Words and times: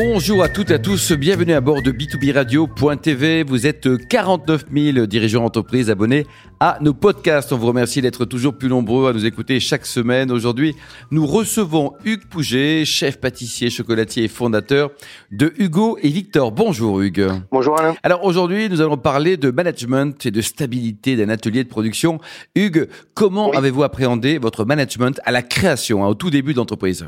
Bonjour 0.00 0.44
à 0.44 0.48
toutes 0.48 0.70
et 0.70 0.74
à 0.74 0.78
tous, 0.78 1.10
bienvenue 1.10 1.54
à 1.54 1.60
bord 1.60 1.82
de 1.82 1.90
B2B 1.90 2.32
Radio.tv. 2.32 3.42
Vous 3.42 3.66
êtes 3.66 3.88
49 4.06 4.66
000 4.72 5.06
dirigeants 5.06 5.42
d'entreprise 5.42 5.90
abonnés 5.90 6.24
à 6.60 6.78
nos 6.80 6.94
podcasts. 6.94 7.52
On 7.52 7.56
vous 7.56 7.66
remercie 7.66 8.00
d'être 8.00 8.24
toujours 8.24 8.56
plus 8.56 8.68
nombreux 8.68 9.10
à 9.10 9.12
nous 9.12 9.26
écouter 9.26 9.58
chaque 9.58 9.84
semaine. 9.84 10.30
Aujourd'hui, 10.30 10.76
nous 11.10 11.26
recevons 11.26 11.94
Hugues 12.04 12.28
Pouget, 12.30 12.84
chef 12.84 13.18
pâtissier, 13.18 13.70
chocolatier 13.70 14.22
et 14.22 14.28
fondateur 14.28 14.92
de 15.32 15.52
Hugo 15.58 15.98
et 16.00 16.10
Victor. 16.10 16.52
Bonjour 16.52 17.00
Hugues. 17.00 17.32
Bonjour 17.50 17.80
Alain. 17.80 17.96
Alors 18.04 18.22
aujourd'hui, 18.22 18.68
nous 18.68 18.80
allons 18.80 18.98
parler 18.98 19.36
de 19.36 19.50
management 19.50 20.24
et 20.24 20.30
de 20.30 20.40
stabilité 20.42 21.16
d'un 21.16 21.28
atelier 21.28 21.64
de 21.64 21.68
production. 21.68 22.20
Hugues, 22.54 22.88
comment 23.14 23.50
avez-vous 23.50 23.82
appréhendé 23.82 24.38
votre 24.38 24.64
management 24.64 25.20
à 25.24 25.32
la 25.32 25.42
création, 25.42 26.04
hein, 26.04 26.08
au 26.08 26.14
tout 26.14 26.30
début 26.30 26.54
d'entreprise 26.54 27.04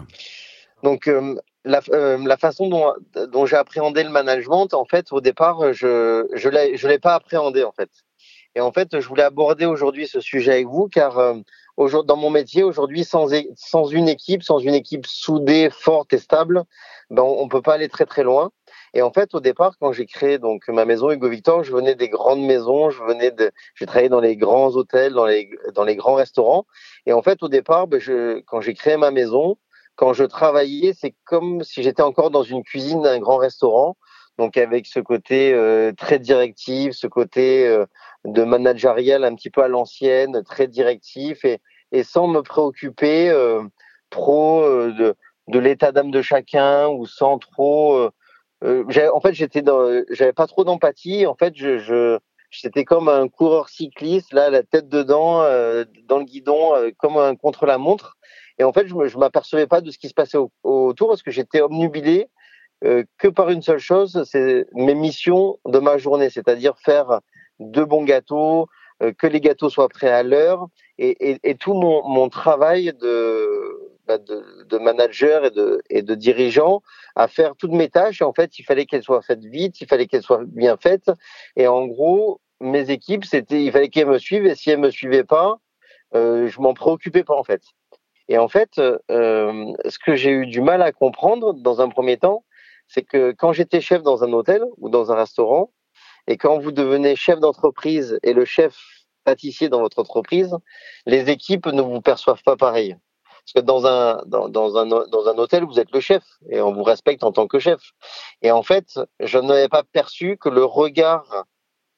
donc, 0.82 1.08
euh, 1.08 1.34
la, 1.64 1.80
euh, 1.90 2.18
la, 2.26 2.36
façon 2.36 2.68
dont, 2.68 2.92
dont 3.28 3.46
j'ai 3.46 3.56
appréhendé 3.56 4.02
le 4.02 4.10
management, 4.10 4.72
en 4.74 4.84
fait, 4.84 5.12
au 5.12 5.20
départ, 5.20 5.72
je 5.72 6.26
je 6.32 6.48
l'ai 6.48 6.76
je 6.76 6.88
l'ai 6.88 6.98
pas 6.98 7.14
appréhendé 7.14 7.64
en 7.64 7.72
fait. 7.72 7.90
Et 8.54 8.60
en 8.60 8.72
fait, 8.72 8.98
je 8.98 9.06
voulais 9.06 9.22
aborder 9.22 9.64
aujourd'hui 9.64 10.08
ce 10.08 10.20
sujet 10.20 10.52
avec 10.52 10.66
vous, 10.66 10.88
car 10.88 11.18
euh, 11.18 11.34
dans 12.04 12.16
mon 12.16 12.30
métier 12.30 12.62
aujourd'hui, 12.62 13.04
sans 13.04 13.28
sans 13.56 13.86
une 13.86 14.08
équipe, 14.08 14.42
sans 14.42 14.58
une 14.58 14.74
équipe 14.74 15.06
soudée, 15.06 15.70
forte 15.70 16.12
et 16.12 16.18
stable, 16.18 16.64
ben 17.10 17.22
on, 17.22 17.48
peut 17.48 17.62
pas 17.62 17.74
aller 17.74 17.88
très 17.88 18.06
très 18.06 18.22
loin. 18.22 18.50
Et 18.92 19.02
en 19.02 19.12
fait, 19.12 19.34
au 19.34 19.40
départ, 19.40 19.74
quand 19.80 19.92
j'ai 19.92 20.06
créé 20.06 20.38
donc 20.38 20.68
ma 20.68 20.84
maison 20.84 21.10
Hugo 21.10 21.28
Victor, 21.28 21.62
je 21.62 21.72
venais 21.72 21.94
des 21.94 22.08
grandes 22.08 22.42
maisons, 22.42 22.90
je 22.90 23.02
venais 23.04 23.30
de, 23.30 23.50
j'ai 23.76 23.86
travaillé 23.86 24.08
dans 24.08 24.20
les 24.20 24.36
grands 24.36 24.74
hôtels, 24.76 25.12
dans 25.12 25.26
les 25.26 25.50
dans 25.74 25.84
les 25.84 25.96
grands 25.96 26.14
restaurants. 26.14 26.66
Et 27.06 27.12
en 27.12 27.22
fait, 27.22 27.42
au 27.42 27.48
départ, 27.48 27.86
ben 27.86 28.00
je, 28.00 28.40
quand 28.40 28.60
j'ai 28.60 28.74
créé 28.74 28.96
ma 28.96 29.10
maison, 29.10 29.56
quand 30.00 30.14
je 30.14 30.24
travaillais, 30.24 30.94
c'est 30.94 31.14
comme 31.26 31.62
si 31.62 31.82
j'étais 31.82 32.00
encore 32.00 32.30
dans 32.30 32.42
une 32.42 32.64
cuisine 32.64 33.02
d'un 33.02 33.18
grand 33.18 33.36
restaurant, 33.36 33.98
donc 34.38 34.56
avec 34.56 34.86
ce 34.86 34.98
côté 34.98 35.52
euh, 35.52 35.92
très 35.92 36.18
directif, 36.18 36.94
ce 36.94 37.06
côté 37.06 37.68
euh, 37.68 37.84
de 38.24 38.42
managérial 38.42 39.24
un 39.24 39.34
petit 39.34 39.50
peu 39.50 39.62
à 39.62 39.68
l'ancienne, 39.68 40.42
très 40.42 40.68
directif 40.68 41.44
et, 41.44 42.02
sans 42.02 42.28
me 42.28 42.40
préoccuper 42.40 43.28
euh, 43.28 43.62
trop 44.08 44.62
de, 44.64 45.14
l'état 45.48 45.92
d'âme 45.92 46.10
de 46.10 46.22
chacun 46.22 46.88
ou 46.88 47.04
sans 47.04 47.36
trop. 47.38 48.08
en 48.62 49.20
fait, 49.20 49.34
j'étais 49.34 49.62
j'avais 50.08 50.32
pas 50.32 50.46
trop 50.46 50.64
d'empathie. 50.64 51.26
En 51.26 51.34
fait, 51.34 51.52
je, 51.56 52.18
J'étais 52.50 52.84
comme 52.84 53.08
un 53.08 53.28
coureur 53.28 53.68
cycliste, 53.68 54.32
là, 54.32 54.50
la 54.50 54.64
tête 54.64 54.88
dedans, 54.88 55.42
dans 56.08 56.18
le 56.18 56.24
guidon, 56.24 56.72
comme 56.98 57.16
un 57.16 57.36
contre-la-montre. 57.36 58.16
Et 58.60 58.64
en 58.64 58.74
fait, 58.74 58.86
je 58.86 58.94
ne 58.94 59.18
m'apercevais 59.18 59.66
pas 59.66 59.80
de 59.80 59.90
ce 59.90 59.96
qui 59.96 60.10
se 60.10 60.14
passait 60.14 60.36
autour 60.64 61.08
parce 61.08 61.22
que 61.22 61.30
j'étais 61.30 61.62
obnubilé 61.62 62.28
euh, 62.84 63.04
que 63.16 63.26
par 63.26 63.48
une 63.48 63.62
seule 63.62 63.78
chose, 63.78 64.22
c'est 64.30 64.66
mes 64.74 64.94
missions 64.94 65.58
de 65.64 65.78
ma 65.78 65.96
journée, 65.96 66.28
c'est-à-dire 66.28 66.74
faire 66.78 67.20
de 67.58 67.82
bons 67.82 68.04
gâteaux, 68.04 68.68
euh, 69.02 69.12
que 69.18 69.26
les 69.26 69.40
gâteaux 69.40 69.70
soient 69.70 69.88
prêts 69.88 70.10
à 70.10 70.22
l'heure, 70.22 70.66
et, 70.98 71.56
tout 71.58 71.72
mon, 71.72 72.28
travail 72.28 72.92
de, 73.00 73.96
bah 74.06 74.18
manager 74.78 75.46
et 75.88 76.02
de, 76.02 76.14
dirigeant 76.14 76.82
à 77.16 77.28
faire 77.28 77.56
toutes 77.56 77.72
mes 77.72 77.88
tâches. 77.88 78.20
Et 78.20 78.24
en 78.24 78.34
fait, 78.34 78.58
il 78.58 78.64
fallait 78.64 78.84
qu'elles 78.84 79.02
soient 79.02 79.22
faites 79.22 79.42
vite, 79.42 79.80
il 79.80 79.86
fallait 79.86 80.06
qu'elles 80.06 80.22
soient 80.22 80.44
bien 80.44 80.76
faites. 80.76 81.10
Et 81.56 81.66
en 81.66 81.86
gros, 81.86 82.42
mes 82.60 82.90
équipes, 82.90 83.24
il 83.48 83.72
fallait 83.72 83.88
qu'elles 83.88 84.06
me 84.06 84.18
suivent, 84.18 84.44
et 84.44 84.54
si 84.54 84.68
elles 84.68 84.78
me 84.78 84.90
suivaient 84.90 85.24
pas, 85.24 85.60
euh, 86.14 86.48
je 86.48 86.60
m'en 86.60 86.74
préoccupais 86.74 87.24
pas 87.24 87.36
en 87.36 87.44
fait. 87.44 87.62
Et 88.30 88.38
en 88.38 88.46
fait, 88.46 88.78
euh, 88.78 89.72
ce 89.88 89.98
que 89.98 90.14
j'ai 90.14 90.30
eu 90.30 90.46
du 90.46 90.60
mal 90.60 90.82
à 90.82 90.92
comprendre 90.92 91.52
dans 91.52 91.80
un 91.80 91.88
premier 91.88 92.16
temps, 92.16 92.44
c'est 92.86 93.02
que 93.02 93.32
quand 93.32 93.52
j'étais 93.52 93.80
chef 93.80 94.04
dans 94.04 94.22
un 94.22 94.32
hôtel 94.32 94.62
ou 94.78 94.88
dans 94.88 95.10
un 95.10 95.16
restaurant, 95.16 95.72
et 96.28 96.36
quand 96.36 96.60
vous 96.60 96.70
devenez 96.70 97.16
chef 97.16 97.40
d'entreprise 97.40 98.20
et 98.22 98.32
le 98.32 98.44
chef 98.44 98.78
pâtissier 99.24 99.68
dans 99.68 99.80
votre 99.80 99.98
entreprise, 99.98 100.56
les 101.06 101.28
équipes 101.28 101.66
ne 101.66 101.82
vous 101.82 102.00
perçoivent 102.00 102.42
pas 102.44 102.56
pareil. 102.56 102.96
Parce 103.26 103.52
que 103.52 103.60
dans 103.60 103.84
un, 103.86 104.22
dans, 104.26 104.76
un, 104.76 104.86
dans 104.86 105.28
un 105.28 105.36
hôtel, 105.36 105.64
vous 105.64 105.80
êtes 105.80 105.90
le 105.90 105.98
chef 105.98 106.22
et 106.50 106.60
on 106.60 106.72
vous 106.72 106.84
respecte 106.84 107.24
en 107.24 107.32
tant 107.32 107.48
que 107.48 107.58
chef. 107.58 107.80
Et 108.42 108.52
en 108.52 108.62
fait, 108.62 109.00
je 109.18 109.38
n'avais 109.38 109.68
pas 109.68 109.82
perçu 109.82 110.36
que 110.36 110.48
le 110.48 110.64
regard 110.64 111.46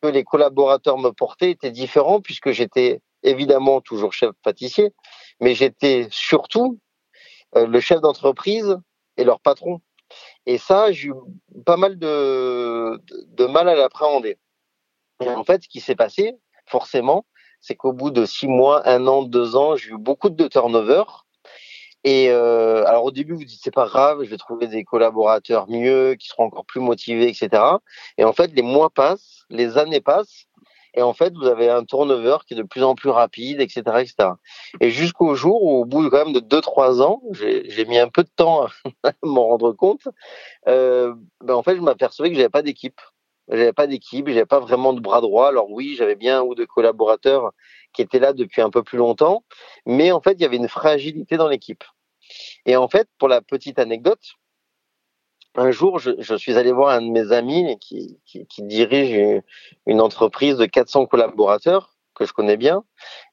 que 0.01 0.09
les 0.09 0.25
collaborateurs 0.25 0.97
me 0.97 1.11
portaient 1.11 1.51
était 1.51 1.71
différent 1.71 2.23
puisque 2.23 2.53
j'étais 2.53 3.03
évidemment 3.23 3.81
toujours 3.81 4.13
chef 4.13 4.33
pâtissier, 4.43 4.93
mais 5.41 5.55
j'étais 5.55 6.09
surtout 6.11 6.79
euh, 7.57 7.67
le 7.67 7.81
chef 7.81 8.01
d'entreprise 8.01 8.79
et 9.17 9.25
leur 9.25 9.41
patron. 9.41 9.81
Et 10.47 10.59
ça, 10.59 10.93
j'ai 10.93 11.09
eu 11.09 11.15
pas 11.65 11.77
mal 11.77 11.99
de, 11.99 13.01
mal 13.47 13.69
à 13.69 13.75
l'appréhender. 13.75 14.39
En 15.21 15.45
fait, 15.45 15.63
ce 15.63 15.69
qui 15.69 15.81
s'est 15.81 15.95
passé, 15.95 16.35
forcément, 16.67 17.25
c'est 17.61 17.77
qu'au 17.77 17.93
bout 17.93 18.11
de 18.11 18.27
six 18.27 18.49
mois, 18.49 18.87
un 18.89 19.07
an, 19.07 19.23
deux 19.23 19.57
ans, 19.57 19.77
j'ai 19.77 19.91
eu 19.91 19.99
beaucoup 19.99 20.31
de 20.31 20.49
turnover. 20.49 21.05
Et 22.05 22.31
euh, 22.31 22.85
alors 22.87 23.05
au 23.05 23.11
début, 23.13 23.35
vous 23.35 23.45
dites 23.45 23.61
c'est 23.63 23.71
pas 23.71 23.87
grave, 23.87 24.25
je 24.25 24.31
vais 24.31 24.37
trouver 24.37 24.67
des 24.67 24.83
collaborateurs 24.83 25.69
mieux, 25.71 26.17
qui 26.17 26.27
seront 26.27 26.45
encore 26.45 26.67
plus 26.67 26.81
motivés, 26.81 27.29
etc. 27.29 27.63
Et 28.19 28.25
en 28.25 28.33
fait, 28.33 28.53
les 28.53 28.63
mois 28.63 28.91
passent, 28.91 29.45
les 29.51 29.79
années 29.79 30.01
passent, 30.01 30.47
et 30.95 31.03
en 31.03 31.15
fait, 31.15 31.33
vous 31.35 31.47
avez 31.47 31.71
un 31.71 31.85
turnover 31.85 32.39
qui 32.47 32.55
est 32.55 32.57
de 32.57 32.63
plus 32.63 32.83
en 32.83 32.95
plus 32.95 33.09
rapide, 33.09 33.61
etc., 33.61 33.83
etc. 34.01 34.15
Et 34.81 34.91
jusqu'au 34.91 35.35
jour 35.35 35.63
où, 35.63 35.81
au 35.81 35.85
bout 35.85 36.09
quand 36.11 36.25
même 36.25 36.35
de 36.35 36.41
deux 36.41 36.61
trois 36.61 37.01
ans, 37.01 37.23
j'ai 37.33 37.85
mis 37.87 37.99
un 37.99 38.09
peu 38.09 38.23
de 38.25 38.31
temps 38.35 38.67
à 39.03 39.13
m'en 39.23 39.49
rendre 39.49 39.73
compte. 39.73 40.09
Euh, 40.69 41.15
ben 41.43 41.55
en 41.55 41.63
fait, 41.63 41.77
je 41.77 41.81
m'apercevais 41.81 42.31
que 42.31 42.37
j'avais 42.37 42.51
pas 42.51 42.63
d'équipe. 42.63 43.01
J'avais 43.49 43.73
pas 43.73 43.87
d'équipe, 43.87 44.29
j'avais 44.29 44.47
pas 44.47 44.61
vraiment 44.61 44.93
de 44.93 45.01
bras 45.01 45.21
droit. 45.21 45.49
Alors 45.49 45.71
oui, 45.71 45.95
j'avais 45.97 46.15
bien 46.15 46.43
ou 46.43 46.55
deux 46.55 46.67
collaborateurs 46.67 47.53
qui 47.93 48.03
étaient 48.03 48.19
là 48.21 48.33
depuis 48.33 48.63
un 48.63 48.71
peu 48.71 48.83
plus 48.83 48.99
longtemps, 48.99 49.45
mais 49.85 50.13
en 50.13 50.21
fait, 50.21 50.33
il 50.33 50.43
y 50.43 50.45
avait 50.45 50.57
une 50.57 50.69
fragilité 50.69 51.37
dans 51.37 51.49
l'équipe. 51.49 51.85
Et 52.67 52.77
en 52.77 52.89
fait, 52.89 53.09
pour 53.19 53.29
la 53.29 53.43
petite 53.43 53.79
anecdote, 53.79 54.23
un 55.55 55.71
jour, 55.71 55.99
je, 55.99 56.13
je, 56.19 56.35
suis 56.35 56.57
allé 56.57 56.73
voir 56.73 56.91
un 56.91 57.03
de 57.03 57.11
mes 57.11 57.33
amis 57.33 57.77
qui, 57.81 58.19
qui, 58.25 58.47
qui, 58.47 58.63
dirige 58.63 59.43
une 59.87 60.01
entreprise 60.01 60.57
de 60.57 60.67
400 60.67 61.07
collaborateurs 61.07 61.95
que 62.15 62.25
je 62.27 62.33
connais 62.33 62.57
bien, 62.57 62.85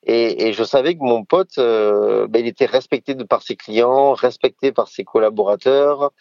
et, 0.05 0.47
et 0.47 0.53
je 0.53 0.63
savais 0.63 0.95
que 0.95 1.03
mon 1.03 1.25
pote, 1.25 1.57
euh, 1.57 2.27
ben, 2.27 2.39
il 2.39 2.47
était 2.47 2.65
respecté 2.65 3.13
de 3.13 3.23
par 3.23 3.41
ses 3.41 3.55
clients, 3.55 4.13
respecté 4.13 4.71
par 4.71 4.87
ses 4.87 5.03
collaborateurs, 5.03 6.11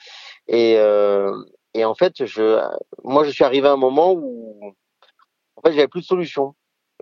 et, 0.48 0.76
euh, 0.78 1.32
et 1.75 1.84
en 1.84 1.94
fait, 1.94 2.25
je, 2.26 2.60
moi, 3.04 3.25
je 3.25 3.31
suis 3.31 3.44
arrivé 3.44 3.69
à 3.69 3.72
un 3.72 3.76
moment 3.76 4.12
où, 4.12 4.75
en 5.56 5.60
fait, 5.62 5.72
j'avais 5.72 5.88
plus 5.88 6.00
de 6.00 6.06
solution. 6.06 6.54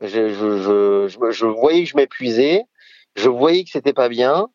Je, 0.03 0.29
je, 0.29 1.09
je, 1.09 1.31
je 1.31 1.47
voyais 1.47 1.85
que 1.85 1.91
je 1.91 1.97
m'épuisais, 1.97 2.65
je 3.15 3.31
voyais 3.31 3.65
que 3.65 3.71
c'était 3.71 3.95
pas 3.95 4.11
bien, 4.11 4.49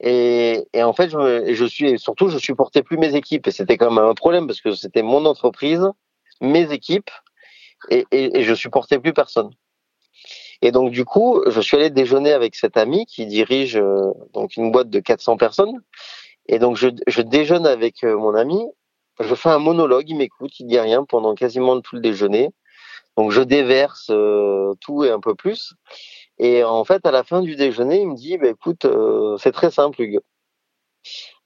et, 0.00 0.64
et, 0.72 0.82
en 0.82 0.92
fait, 0.92 1.10
je, 1.10 1.52
je 1.52 1.64
suis 1.64 1.98
surtout, 1.98 2.28
je 2.28 2.38
supportais 2.38 2.82
plus 2.82 2.98
mes 2.98 3.14
équipes 3.16 3.46
et 3.48 3.50
c'était 3.50 3.76
quand 3.76 3.90
même 3.90 4.04
un 4.04 4.14
problème 4.14 4.46
parce 4.46 4.60
que 4.60 4.72
c'était 4.72 5.02
mon 5.02 5.24
entreprise, 5.24 5.84
mes 6.40 6.72
équipes 6.72 7.10
et, 7.90 8.06
et, 8.12 8.38
et, 8.38 8.44
je 8.44 8.54
supportais 8.54 8.98
plus 8.98 9.12
personne. 9.12 9.50
Et 10.62 10.72
donc 10.72 10.90
du 10.90 11.04
coup, 11.04 11.42
je 11.46 11.60
suis 11.60 11.76
allé 11.76 11.90
déjeuner 11.90 12.32
avec 12.32 12.56
cet 12.56 12.76
ami 12.76 13.06
qui 13.06 13.26
dirige 13.26 13.76
euh, 13.76 14.12
donc 14.34 14.56
une 14.56 14.72
boîte 14.72 14.90
de 14.90 15.00
400 15.00 15.36
personnes. 15.36 15.80
Et 16.46 16.58
donc 16.58 16.76
je, 16.76 16.88
je 17.06 17.22
déjeune 17.22 17.66
avec 17.66 18.04
euh, 18.04 18.16
mon 18.16 18.34
ami. 18.34 18.64
Je 19.20 19.34
fais 19.34 19.50
un 19.50 19.58
monologue, 19.58 20.08
il 20.08 20.16
m'écoute, 20.16 20.58
il 20.60 20.66
dit 20.66 20.78
rien 20.78 21.04
pendant 21.04 21.34
quasiment 21.34 21.80
tout 21.80 21.96
le 21.96 22.00
déjeuner. 22.00 22.50
Donc 23.16 23.32
je 23.32 23.42
déverse 23.42 24.10
euh, 24.10 24.74
tout 24.80 25.04
et 25.04 25.10
un 25.10 25.20
peu 25.20 25.34
plus. 25.34 25.74
Et 26.38 26.62
en 26.64 26.84
fait, 26.84 27.04
à 27.04 27.10
la 27.10 27.24
fin 27.24 27.42
du 27.42 27.56
déjeuner, 27.56 28.00
il 28.00 28.08
me 28.08 28.14
dit, 28.14 28.38
bah, 28.38 28.48
écoute, 28.48 28.84
euh, 28.84 29.36
c'est 29.38 29.52
très 29.52 29.70
simple, 29.70 30.00
Hugues. 30.00 30.20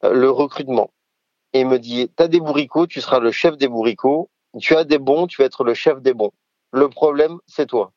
Euh, 0.05 0.12
le 0.12 0.31
recrutement. 0.31 0.90
Et 1.52 1.61
il 1.61 1.69
me 1.69 1.78
dit, 1.78 2.11
tu 2.16 2.22
as 2.22 2.28
des 2.28 2.40
bourricots, 2.40 2.87
tu 2.87 3.00
seras 3.00 3.19
le 3.19 3.31
chef 3.31 3.56
des 3.56 3.69
bourricots. 3.69 4.31
Tu 4.61 4.75
as 4.76 4.84
des 4.84 4.99
bons, 4.99 5.26
tu 5.26 5.40
vas 5.40 5.46
être 5.46 5.64
le 5.64 5.75
chef 5.75 6.00
des 6.02 6.12
bons. 6.12 6.32
Le 6.72 6.88
problème, 6.88 7.38
c'est 7.46 7.66
toi. 7.66 7.93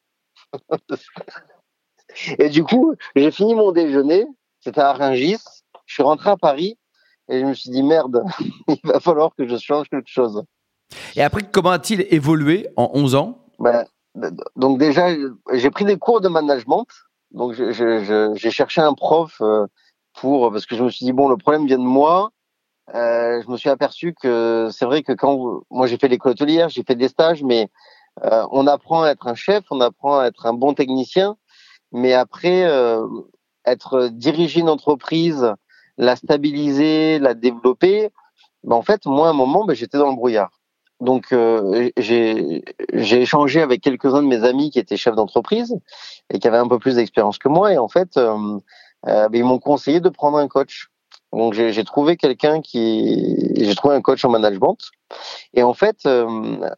et 2.40 2.50
du 2.50 2.64
coup, 2.64 2.96
j'ai 3.16 3.32
fini 3.32 3.56
mon 3.56 3.72
déjeuner. 3.72 4.26
C'était 4.62 4.82
à 4.82 4.94
Rungis. 4.94 5.44
Je 5.86 5.94
suis 5.94 6.04
rentré 6.04 6.30
à 6.30 6.38
Paris 6.38 6.78
et 7.28 7.40
je 7.40 7.46
me 7.46 7.54
suis 7.54 7.70
dit, 7.72 7.84
merde, 7.84 8.24
il 8.68 8.80
va 8.84 9.00
falloir 9.00 9.32
que 9.36 9.48
je 9.48 9.58
change 9.58 9.90
quelque 9.90 10.10
chose. 10.10 10.44
Et 11.16 11.22
après, 11.22 11.44
comment 11.44 11.72
a-t-il 11.72 12.06
évolué 12.10 12.68
en 12.76 12.92
11 12.94 13.16
ans? 13.16 13.46
Ben, 13.60 13.86
donc 14.56 14.80
déjà, 14.80 15.10
j'ai 15.54 15.70
pris 15.70 15.86
des 15.86 15.98
cours 15.98 16.22
de 16.22 16.30
management. 16.30 16.86
Donc 17.32 17.54
j'ai 17.54 18.52
cherché 18.52 18.82
un 18.82 18.94
prof 18.94 19.38
euh, 19.42 19.68
pour 20.14 20.52
parce 20.52 20.66
que 20.66 20.76
je 20.76 20.84
me 20.84 20.90
suis 20.90 21.06
dit 21.06 21.12
bon, 21.12 21.28
le 21.28 21.38
problème 21.38 21.66
vient 21.68 21.78
de 21.78 21.84
moi. 21.84 22.32
Euh, 22.94 23.42
je 23.44 23.52
me 23.52 23.58
suis 23.58 23.70
aperçu 23.70 24.14
que 24.14 24.70
c'est 24.72 24.86
vrai 24.86 25.02
que 25.04 25.12
quand 25.12 25.64
moi 25.70 25.88
j'ai 25.88 25.98
fait 25.98 26.08
l'école 26.08 26.34
hôtelière, 26.34 26.70
j'ai 26.70 26.84
fait 26.84 26.96
des 26.96 27.08
stages, 27.08 27.44
mais 27.44 27.70
euh, 28.24 28.46
on 28.52 28.68
apprend 28.68 29.04
à 29.04 29.10
être 29.10 29.28
un 29.28 29.36
chef, 29.36 29.66
on 29.72 29.82
apprend 29.82 30.20
à 30.20 30.28
être 30.28 30.46
un 30.46 30.54
bon 30.54 30.74
technicien, 30.74 31.36
Mais 31.92 32.14
après, 32.14 32.64
être 33.66 34.10
dirigé 34.10 34.62
une 34.62 34.70
entreprise, 34.70 35.54
la 35.98 36.16
stabiliser, 36.16 37.20
la 37.20 37.34
développer, 37.34 38.12
ben 38.64 38.76
en 38.76 38.82
fait, 38.82 39.06
moi, 39.06 39.28
à 39.28 39.32
un 39.32 39.34
moment, 39.34 39.66
ben, 39.66 39.74
j'étais 39.76 39.98
dans 39.98 40.10
le 40.10 40.16
brouillard. 40.16 40.52
Donc, 41.02 41.34
euh, 41.34 41.90
j'ai 41.98 42.64
échangé 42.94 43.62
avec 43.62 43.82
quelques-uns 43.82 44.24
de 44.24 44.28
mes 44.28 44.44
amis 44.44 44.72
qui 44.72 44.80
étaient 44.80 44.98
chefs 44.98 45.16
d'entreprise 45.16 45.76
et 46.30 46.40
qui 46.40 46.48
avaient 46.48 46.58
un 46.58 46.68
peu 46.68 46.80
plus 46.80 46.96
d'expérience 46.96 47.38
que 47.38 47.50
moi. 47.50 47.74
Et 47.74 47.78
en 47.78 47.90
fait, 47.90 48.16
euh, 48.18 48.60
euh, 49.08 49.30
ben, 49.30 49.40
ils 49.40 49.44
m'ont 49.44 49.60
conseillé 49.60 50.00
de 50.00 50.10
prendre 50.10 50.38
un 50.38 50.48
coach. 50.48 50.88
Donc, 51.34 51.54
j'ai 51.54 51.84
trouvé 51.84 52.16
quelqu'un 52.16 52.62
qui, 52.62 53.54
j'ai 53.58 53.76
trouvé 53.76 53.94
un 53.94 54.02
coach 54.02 54.24
en 54.24 54.30
management. 54.30 54.78
Et 55.54 55.64
en 55.64 55.74
fait, 55.74 56.08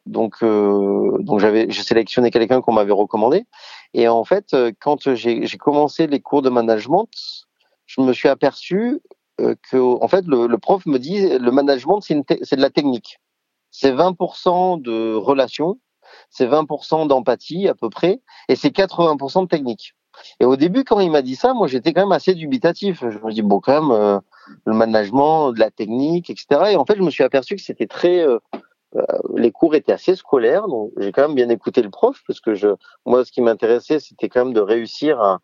donc, 0.08 0.44
donc 0.44 1.40
j'avais, 1.40 1.70
j'ai 1.70 1.84
sélectionné 1.84 2.32
quelqu'un 2.32 2.62
qu'on 2.62 2.72
m'avait 2.74 2.94
recommandé. 2.94 3.46
Et 3.94 4.08
en 4.08 4.24
fait, 4.24 4.56
quand 4.80 5.14
j'ai 5.14 5.58
commencé 5.60 6.08
les 6.08 6.22
cours 6.22 6.42
de 6.42 6.50
management, 6.50 7.10
je 7.86 8.02
me 8.02 8.14
suis 8.14 8.30
aperçu 8.30 9.00
que, 9.38 9.78
en 9.78 10.08
fait, 10.08 10.26
le, 10.26 10.48
le 10.48 10.58
prof 10.58 10.88
me 10.88 10.98
dit, 10.98 11.38
le 11.38 11.52
management, 11.52 12.02
c'est 12.02 12.16
de 12.16 12.62
la 12.62 12.72
technique 12.72 13.20
c'est 13.80 13.94
20% 13.94 14.82
de 14.82 15.14
relations, 15.14 15.78
c'est 16.32 16.48
20% 16.48 17.08
d'empathie 17.08 17.68
à 17.68 17.76
peu 17.76 17.92
près, 17.92 18.22
et 18.50 18.56
c'est 18.56 18.76
80% 18.76 19.44
de 19.44 19.48
technique. 19.48 19.94
Et 20.40 20.46
au 20.46 20.56
début, 20.56 20.84
quand 20.84 21.00
il 21.00 21.12
m'a 21.12 21.22
dit 21.22 21.36
ça, 21.36 21.54
moi 21.54 21.68
j'étais 21.68 21.94
quand 21.94 22.02
même 22.02 22.12
assez 22.12 22.34
dubitatif. 22.34 23.04
Je 23.08 23.20
me 23.20 23.32
dis 23.32 23.44
bon, 23.44 23.60
quand 23.60 23.80
même, 23.80 23.92
euh, 23.92 24.20
le 24.66 24.74
management, 24.74 25.52
de 25.52 25.60
la 25.60 25.70
technique, 25.70 26.32
etc. 26.32 26.72
Et 26.72 26.76
en 26.76 26.86
fait, 26.86 26.96
je 26.96 27.04
me 27.04 27.12
suis 27.12 27.24
aperçu 27.24 27.56
que 27.56 27.62
c'était 27.62 27.86
très, 27.86 28.26
euh, 28.26 28.40
les 29.36 29.52
cours 29.52 29.76
étaient 29.76 29.92
assez 29.92 30.16
scolaires, 30.16 30.68
donc 30.68 30.92
j'ai 30.98 31.12
quand 31.12 31.24
même 31.24 31.36
bien 31.36 31.50
écouté 31.50 31.82
le 31.82 31.90
prof 31.90 32.22
parce 32.28 32.40
que 32.40 32.52
moi, 33.06 33.26
ce 33.26 33.32
qui 33.32 33.42
m'intéressait, 33.42 34.00
c'était 34.00 34.30
quand 34.30 34.46
même 34.46 34.54
de 34.54 34.62
réussir 34.62 35.20
à, 35.22 35.40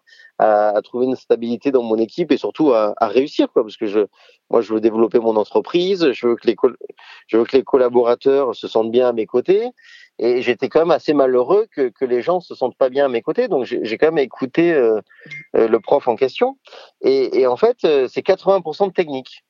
trouver 0.84 1.06
une 1.06 1.16
stabilité 1.16 1.72
dans 1.72 1.84
mon 1.84 1.98
équipe 1.98 2.32
et 2.32 2.38
surtout 2.38 2.74
à, 2.74 2.94
réussir, 3.02 3.52
quoi, 3.52 3.64
parce 3.64 3.78
que 3.78 4.08
moi, 4.50 4.62
je 4.62 4.74
veux 4.74 4.82
développer 4.82 5.20
mon 5.20 5.36
entreprise, 5.38 6.12
je 6.12 6.28
veux 6.28 6.36
que 6.36 6.48
les, 6.48 7.64
collaborateurs 7.64 8.56
se 8.56 8.68
sentent 8.68 8.92
bien 8.92 9.08
à 9.08 9.14
mes 9.14 9.26
côtés, 9.26 9.70
et 10.20 10.42
j'étais 10.42 10.70
quand 10.70 10.80
même 10.80 10.92
assez 10.92 11.14
malheureux 11.14 11.68
que, 11.74 11.92
les 12.06 12.22
gens 12.22 12.40
se 12.40 12.56
sentent 12.56 12.78
pas 12.78 12.90
bien 12.90 13.06
à 13.06 13.10
mes 13.10 13.22
côtés, 13.22 13.48
donc 13.48 13.66
j'ai 13.66 13.98
quand 13.98 14.08
même 14.08 14.18
écouté 14.18 14.74
euh, 14.74 15.00
euh, 15.56 15.68
le 15.68 15.80
prof 15.80 16.08
en 16.08 16.16
question, 16.16 16.58
et 17.02 17.48
en 17.48 17.56
fait, 17.56 17.78
c'est 17.82 18.26
80% 18.26 18.88
de 18.88 18.94
technique. 18.94 19.44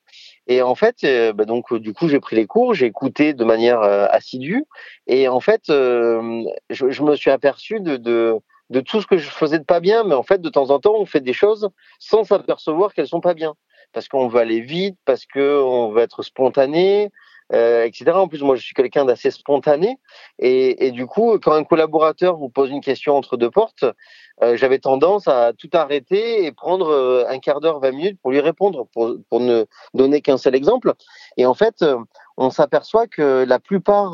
Et 0.47 0.61
en 0.61 0.75
fait, 0.75 1.03
euh, 1.03 1.31
bah 1.33 1.45
donc 1.45 1.73
du 1.73 1.93
coup, 1.93 2.09
j'ai 2.09 2.19
pris 2.19 2.35
les 2.35 2.45
cours, 2.45 2.73
j'ai 2.73 2.85
écouté 2.85 3.33
de 3.33 3.43
manière 3.45 3.81
euh, 3.81 4.07
assidue, 4.09 4.65
et 5.07 5.27
en 5.27 5.39
fait, 5.39 5.69
euh, 5.69 6.43
je, 6.69 6.89
je, 6.89 7.03
me 7.03 7.15
suis 7.15 7.31
aperçu 7.31 7.79
de, 7.79 7.95
de, 7.95 8.35
de 8.69 8.79
tout 8.81 9.01
ce 9.01 9.07
que 9.07 9.17
je 9.17 9.29
faisais 9.29 9.59
de 9.59 9.63
pas 9.63 9.79
bien, 9.79 10.03
mais 10.03 10.15
en 10.15 10.23
fait, 10.23 10.41
de 10.41 10.49
temps 10.49 10.69
en 10.69 10.79
temps, 10.79 10.95
on 10.97 11.05
fait 11.05 11.21
des 11.21 11.33
choses 11.33 11.69
sans 11.99 12.25
s'apercevoir 12.25 12.93
qu'elles 12.93 13.07
sont 13.07 13.21
pas 13.21 13.33
bien, 13.33 13.53
parce 13.93 14.09
qu'on 14.09 14.27
veut 14.27 14.41
aller 14.41 14.59
vite, 14.59 14.97
parce 15.05 15.25
que 15.25 15.61
on 15.61 15.91
veut 15.91 16.01
être 16.01 16.23
spontané, 16.23 17.09
euh, 17.51 17.83
etc. 17.83 18.11
En 18.11 18.27
plus, 18.27 18.41
moi, 18.41 18.55
je 18.55 18.63
suis 18.63 18.73
quelqu'un 18.73 19.05
d'assez 19.05 19.31
spontané, 19.31 19.97
et, 20.39 20.91
du 20.91 21.05
coup, 21.05 21.37
quand 21.39 21.53
un 21.53 21.63
collaborateur 21.63 22.37
vous 22.37 22.49
pose 22.49 22.69
une 22.69 22.81
question 22.81 23.15
entre 23.15 23.37
deux 23.37 23.51
portes, 23.51 23.85
euh, 24.41 24.57
j'avais 24.57 24.79
tendance 24.79 25.27
à 25.27 25.53
tout 25.53 25.69
arrêter 25.73 26.45
et 26.45 26.51
prendre 26.51 26.89
euh, 26.89 27.25
un 27.29 27.39
quart 27.39 27.61
d'heure, 27.61 27.79
20 27.79 27.91
minutes 27.91 28.19
pour 28.21 28.31
lui 28.31 28.39
répondre, 28.39 28.87
pour, 28.93 29.39
ne 29.39 29.65
donner 29.93 30.21
qu'un 30.21 30.37
seul 30.37 30.55
exemple. 30.55 30.93
Et 31.37 31.45
en 31.45 31.53
fait, 31.53 31.81
euh, 31.81 31.97
on 32.37 32.49
s'aperçoit 32.49 33.07
que 33.07 33.45
la 33.47 33.59
plupart 33.59 34.13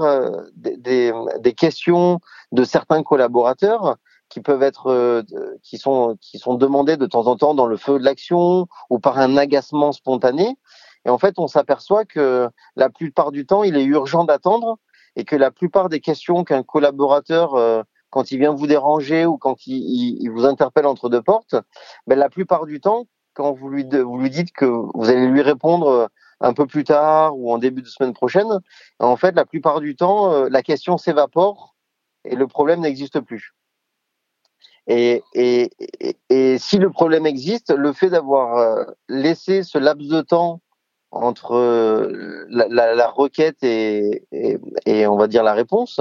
des, 0.56 0.76
des, 0.76 1.14
des, 1.40 1.54
questions 1.54 2.20
de 2.52 2.66
certains 2.66 3.02
collaborateurs 3.02 3.96
qui 4.28 4.42
peuvent 4.42 4.62
être, 4.62 5.24
qui 5.64 5.78
sont, 5.78 6.18
qui 6.20 6.38
sont 6.38 6.56
demandées 6.56 6.98
de 6.98 7.06
temps 7.06 7.28
en 7.28 7.38
temps 7.38 7.54
dans 7.54 7.66
le 7.66 7.78
feu 7.78 7.98
de 7.98 8.04
l'action 8.04 8.68
ou 8.90 9.00
par 9.00 9.18
un 9.20 9.38
agacement 9.38 9.94
spontané. 9.94 10.58
Et 11.10 11.12
en 11.12 11.18
fait, 11.18 11.40
on 11.40 11.48
s'aperçoit 11.48 12.06
que 12.06 12.50
la 12.76 12.90
plupart 12.92 13.32
du 13.32 13.48
temps, 13.48 13.64
il 13.64 13.76
est 13.76 13.84
urgent 13.84 14.26
d'attendre 14.26 14.78
et 15.16 15.26
que 15.26 15.36
la 15.36 15.50
plupart 15.50 15.90
des 15.90 16.02
questions 16.02 16.44
qu'un 16.44 16.62
collaborateur 16.62 17.84
quand 18.12 18.32
il 18.32 18.38
vient 18.38 18.54
vous 18.54 18.68
déranger 18.68 19.26
ou 19.26 19.40
quand 19.40 19.66
il, 19.66 20.30
vous 20.30 20.46
interpelle 20.46 20.86
entre 20.86 21.10
deux 21.10 21.24
portes, 21.24 21.56
ben 22.06 22.20
la 22.20 22.30
plupart 22.30 22.68
du 22.68 22.80
temps, 22.80 23.08
quand 23.34 23.54
vous 23.54 23.70
lui, 23.70 23.86
dites 24.30 24.52
que 24.52 24.66
vous 24.66 25.10
allez 25.10 25.26
lui 25.26 25.42
répondre 25.42 26.12
un 26.42 26.54
peu 26.54 26.68
plus 26.68 26.84
tard 26.84 27.36
ou 27.36 27.52
en 27.52 27.58
début 27.58 27.82
de 27.82 27.88
semaine 27.88 28.14
prochaine, 28.14 28.60
en 29.00 29.16
fait, 29.16 29.32
la 29.32 29.46
plupart 29.46 29.80
du 29.80 29.96
temps, 29.96 30.32
euh, 30.32 30.48
la 30.48 30.62
question 30.62 31.00
s'évapore 31.00 31.76
et 32.24 32.36
le 32.36 32.46
problème 32.46 32.82
n'existe 32.82 33.20
plus. 33.20 33.56
Et, 34.86 35.24
si 36.60 36.78
le 36.78 36.92
problème 36.92 37.26
existe, 37.26 37.72
le 37.72 37.94
fait 37.94 38.12
d'avoir 38.12 38.58
euh, 38.58 38.84
laissé 39.08 39.64
ce 39.64 39.80
laps 39.80 40.08
de 40.08 40.22
temps 40.22 40.62
entre 41.12 41.56
euh, 41.56 42.46
la, 42.50 42.68
la, 42.68 42.96
la 42.96 43.08
requête 43.08 43.64
et, 43.64 44.26
et, 44.86 45.08
on 45.08 45.18
va 45.18 45.28
dire 45.28 45.44
la 45.44 45.54
réponse, 45.54 46.00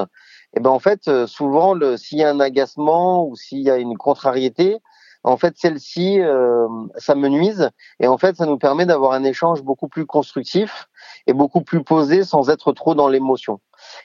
et 0.55 0.60
ben 0.60 0.70
en 0.70 0.78
fait 0.78 1.08
euh, 1.08 1.26
souvent 1.26 1.75
s'il 1.96 2.19
y 2.19 2.25
a 2.25 2.31
un 2.31 2.40
agacement 2.40 3.26
ou 3.26 3.37
s'il 3.37 3.60
y 3.60 3.70
a 3.70 3.76
une 3.76 3.96
contrariété 3.96 4.78
en 5.25 5.37
fait 5.37 5.55
celle-ci 5.56 6.20
euh, 6.20 6.66
ça 6.96 7.14
me 7.14 7.28
nuise 7.28 7.70
et 8.00 8.06
en 8.06 8.19
fait 8.19 8.37
ça 8.37 8.46
nous 8.46 8.58
permet 8.58 8.87
d'avoir 8.87 9.12
un 9.12 9.25
échange 9.25 9.62
beaucoup 9.62 9.88
plus 9.88 10.06
constructif 10.06 10.88
et 11.26 11.32
beaucoup 11.32 11.60
plus 11.60 11.82
posé 11.82 12.25
sans 12.25 12.50
être 12.50 12.72
trop 12.72 12.94
dans 12.94 13.08
l'émotion. 13.08 13.60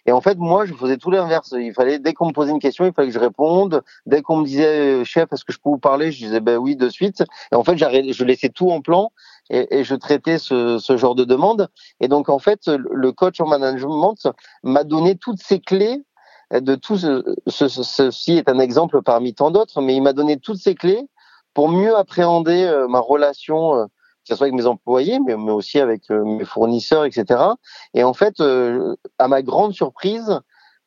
Et 0.06 0.12
en 0.12 0.22
fait 0.22 0.38
moi 0.38 0.66
je 0.66 0.74
faisais 0.74 0.98
tout 0.98 1.12
l'inverse. 1.12 1.54
Il 1.58 1.74
fallait 1.74 2.00
dès 2.00 2.14
qu'on 2.14 2.28
me 2.28 2.34
posait 2.34 2.52
une 2.52 2.60
question 2.60 2.86
il 2.86 2.94
fallait 2.94 3.10
que 3.10 3.14
je 3.14 3.20
réponde. 3.20 3.84
Dès 4.06 4.22
qu'on 4.22 4.38
me 4.38 4.46
disait 4.46 5.02
euh, 5.02 5.04
chef 5.04 5.32
est-ce 5.32 5.46
que 5.46 5.54
je 5.54 5.60
peux 5.60 5.70
vous 5.70 5.78
parler? 5.78 6.12
Je 6.12 6.26
disais 6.26 6.40
ben 6.40 6.58
oui 6.58 6.76
de 6.76 6.90
suite. 6.90 7.24
Et 7.52 7.56
en 7.56 7.64
fait 7.64 7.78
je 7.78 8.24
laissais 8.24 8.50
tout 8.50 8.72
en 8.72 8.82
plan 8.82 9.12
et, 9.54 9.84
je 9.84 9.96
traitais 9.96 10.40
ce, 10.40 10.80
genre 10.98 11.16
de 11.16 11.24
demande 11.24 11.70
et 12.00 12.08
donc 12.08 12.30
en 12.30 12.40
fait 12.40 12.68
le 12.68 13.12
coach 13.12 13.40
en 13.40 13.48
management 13.48 14.28
m'a 14.64 14.84
donné 14.84 15.16
toutes 15.16 15.42
ces 15.42 15.60
clés 15.60 16.04
de 16.52 16.76
tout 16.76 16.98
ce, 16.98 17.24
ceci 17.48 18.38
est 18.38 18.50
un 18.50 18.60
exemple 18.60 19.02
parmi 19.02 19.34
tant 19.34 19.52
d'autres, 19.52 19.82
mais 19.82 19.96
il 19.96 20.02
m'a 20.02 20.14
donné 20.14 20.38
toutes 20.38 20.60
ces 20.60 20.76
clés 20.76 21.08
pour 21.54 21.70
mieux 21.70 21.96
appréhender 21.96 22.64
euh, 22.64 22.88
ma 22.88 23.00
relation, 23.00 23.76
euh, 23.76 23.86
que 23.86 24.30
ce 24.30 24.36
soit 24.36 24.46
avec 24.46 24.56
mes 24.56 24.66
employés, 24.66 25.20
mais, 25.20 25.36
mais 25.36 25.52
aussi 25.52 25.80
avec 25.80 26.10
euh, 26.12 26.24
mes 26.24 26.46
fournisseurs, 26.46 27.06
etc. 27.06 27.42
Et 27.94 28.04
en 28.04 28.14
fait, 28.14 28.42
à 29.20 29.28
ma 29.28 29.42
grande 29.42 29.74
surprise, 29.74 30.40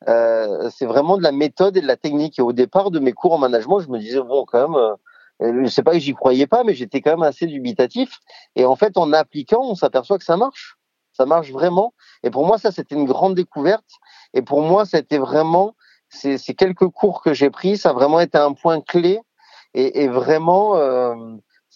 c'est 0.05 0.85
vraiment 0.85 1.17
de 1.17 1.23
la 1.23 1.31
méthode 1.31 1.75
et 1.75 1.81
de 1.81 1.87
la 1.87 1.97
technique. 1.97 2.39
Et 2.39 2.41
au 2.41 2.53
départ 2.53 2.91
de 2.91 2.99
mes 2.99 3.13
cours 3.13 3.33
en 3.33 3.37
management, 3.37 3.79
je 3.79 3.89
me 3.89 3.99
disais 3.99 4.21
bon, 4.21 4.45
quand 4.45 4.69
même, 4.69 4.95
je 5.39 5.67
sais 5.67 5.83
pas 5.83 5.93
que 5.93 5.99
j'y 5.99 6.13
croyais 6.13 6.47
pas, 6.47 6.63
mais 6.63 6.73
j'étais 6.73 7.01
quand 7.01 7.11
même 7.11 7.23
assez 7.23 7.45
dubitatif. 7.45 8.19
Et 8.55 8.65
en 8.65 8.75
fait, 8.75 8.97
en 8.97 9.13
appliquant, 9.13 9.61
on 9.61 9.75
s'aperçoit 9.75 10.17
que 10.17 10.23
ça 10.23 10.37
marche. 10.37 10.77
Ça 11.13 11.25
marche 11.25 11.51
vraiment. 11.51 11.93
Et 12.23 12.29
pour 12.29 12.45
moi, 12.45 12.57
ça, 12.57 12.71
c'était 12.71 12.95
une 12.95 13.05
grande 13.05 13.35
découverte. 13.35 13.89
Et 14.33 14.41
pour 14.41 14.61
moi, 14.61 14.85
c'était 14.85 15.17
vraiment 15.17 15.75
ces, 16.09 16.37
ces, 16.37 16.53
quelques 16.53 16.87
cours 16.87 17.21
que 17.21 17.33
j'ai 17.33 17.49
pris, 17.49 17.77
ça 17.77 17.89
a 17.89 17.93
vraiment 17.93 18.19
été 18.19 18.37
un 18.37 18.53
point 18.53 18.81
clé. 18.81 19.19
Et, 19.73 20.03
et 20.03 20.07
vraiment, 20.07 20.77
euh, 20.77 21.15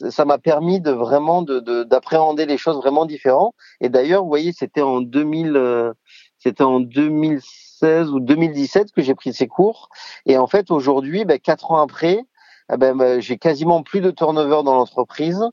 ça 0.10 0.26
m'a 0.26 0.38
permis 0.38 0.80
de 0.80 0.92
vraiment 0.92 1.44
d'appréhender 1.44 2.46
de, 2.46 2.52
les 2.52 2.58
choses 2.58 2.78
vraiment 2.78 3.06
différents. 3.06 3.54
Et 3.80 3.90
d'ailleurs, 3.90 4.24
vous 4.24 4.30
voyez, 4.30 4.54
c'était 4.54 4.82
en 4.82 5.02
2000, 5.02 5.56
euh, 5.56 5.94
c'était 6.38 6.64
en 6.64 6.80
2016 6.80 8.10
ou 8.10 8.20
2017 8.20 8.92
que 8.92 9.02
j'ai 9.02 9.16
pris 9.16 9.34
ces 9.34 9.48
cours. 9.48 9.90
Et 10.26 10.38
en 10.38 10.48
fait, 10.48 10.72
aujourd'hui, 10.72 11.26
ben, 11.26 11.40
quatre 11.40 11.72
ans 11.72 11.82
après, 11.82 12.26
eh 12.74 12.78
ben, 12.78 13.20
j'ai 13.20 13.38
quasiment 13.38 13.84
plus 13.84 14.02
de 14.02 14.12
turnover 14.12 14.64
dans 14.64 14.76
l'entreprise. 14.76 15.44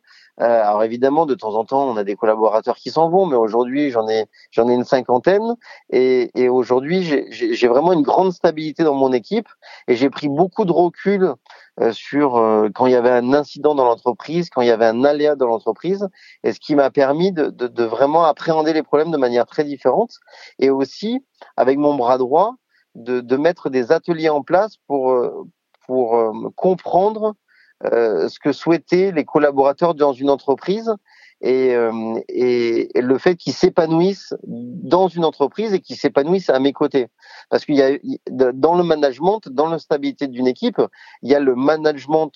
Euh, 0.41 0.63
alors 0.63 0.85
évidemment, 0.85 1.27
de 1.27 1.35
temps 1.35 1.57
en 1.57 1.65
temps, 1.65 1.83
on 1.89 1.97
a 1.97 2.05
des 2.05 2.15
collaborateurs 2.15 2.77
qui 2.77 2.91
s'en 2.91 3.11
vont, 3.11 3.27
mais 3.27 3.35
aujourd'hui, 3.35 3.91
j'en 3.91 4.09
ai 4.09 4.27
j'en 4.53 4.69
ai 4.69 4.75
une 4.75 4.85
cinquantaine. 4.85 5.57
Et, 5.91 6.31
et 6.41 6.49
aujourd'hui, 6.49 7.03
j'ai 7.31 7.69
vraiment 7.69 7.93
une 7.93 8.03
grande 8.03 8.33
stabilité 8.33 8.85
dans 8.85 8.95
mon 8.95 9.13
équipe. 9.13 9.49
Et 9.89 9.97
j'ai 9.97 10.11
pris 10.11 10.29
beaucoup 10.29 10.65
de 10.65 10.71
recul 10.71 11.35
euh, 11.81 11.93
sur 11.93 12.37
euh, 12.37 12.69
quand 12.73 12.87
il 12.87 12.93
y 12.93 12.97
avait 12.97 13.11
un 13.11 13.33
incident 13.33 13.75
dans 13.75 13.85
l'entreprise, 13.85 14.49
quand 14.51 14.63
il 14.63 14.69
y 14.69 14.71
avait 14.71 14.87
un 14.87 15.05
aléa 15.05 15.35
dans 15.35 15.49
l'entreprise, 15.49 16.09
et 16.45 16.53
ce 16.53 16.61
qui 16.61 16.77
m'a 16.77 16.91
permis 16.91 17.33
de, 17.33 17.47
de, 17.47 17.67
de 17.67 17.85
vraiment 17.85 18.25
appréhender 18.25 18.73
les 18.73 18.85
problèmes 18.85 19.11
de 19.11 19.17
manière 19.17 19.47
très 19.47 19.65
différente. 19.65 20.13
Et 20.61 20.71
aussi, 20.71 21.19
avec 21.57 21.79
mon 21.79 21.97
bras 21.97 22.19
droit, 22.19 22.55
de, 22.95 23.21
de 23.21 23.37
mettre 23.37 23.71
des 23.71 23.91
ateliers 23.91 24.29
en 24.29 24.43
place 24.43 24.77
pour 24.87 25.13
pour 25.89 26.33
comprendre 26.55 27.35
euh, 27.85 28.29
ce 28.29 28.41
que 28.41 28.51
souhaitaient 28.51 29.13
les 29.13 29.25
collaborateurs 29.25 29.95
dans 29.95 30.13
une 30.13 30.31
entreprise 30.31 30.93
et, 31.41 31.77
euh, 31.77 32.19
et, 32.29 32.91
le 32.97 33.19
fait 33.19 33.37
qu'ils 33.37 33.53
s'épanouissent 33.53 34.35
dans 34.43 35.07
une 35.07 35.25
entreprise 35.25 35.73
et 35.73 35.81
qu'ils 35.81 35.97
s'épanouissent 35.97 36.51
à 36.51 36.59
mes 36.59 36.73
côtés. 36.73 37.07
Parce 37.51 37.65
qu'il 37.65 37.77
y 37.77 37.83
a 37.83 37.97
dans 38.27 38.75
le 38.75 38.83
management, 38.83 39.49
dans 39.49 39.69
la 39.69 39.79
stabilité 39.79 40.27
d'une 40.27 40.49
équipe, 40.49 40.83
il 41.23 41.31
y 41.31 41.37
a 41.37 41.41
le 41.41 41.55
management 41.55 42.33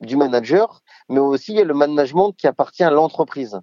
du 0.00 0.16
manager, 0.16 0.82
mais 1.08 1.20
aussi 1.20 1.52
il 1.52 1.58
y 1.58 1.62
a 1.62 1.64
le 1.64 1.72
management 1.72 2.32
qui 2.32 2.46
appartient 2.46 2.84
à 2.84 2.90
l'entreprise. 2.90 3.58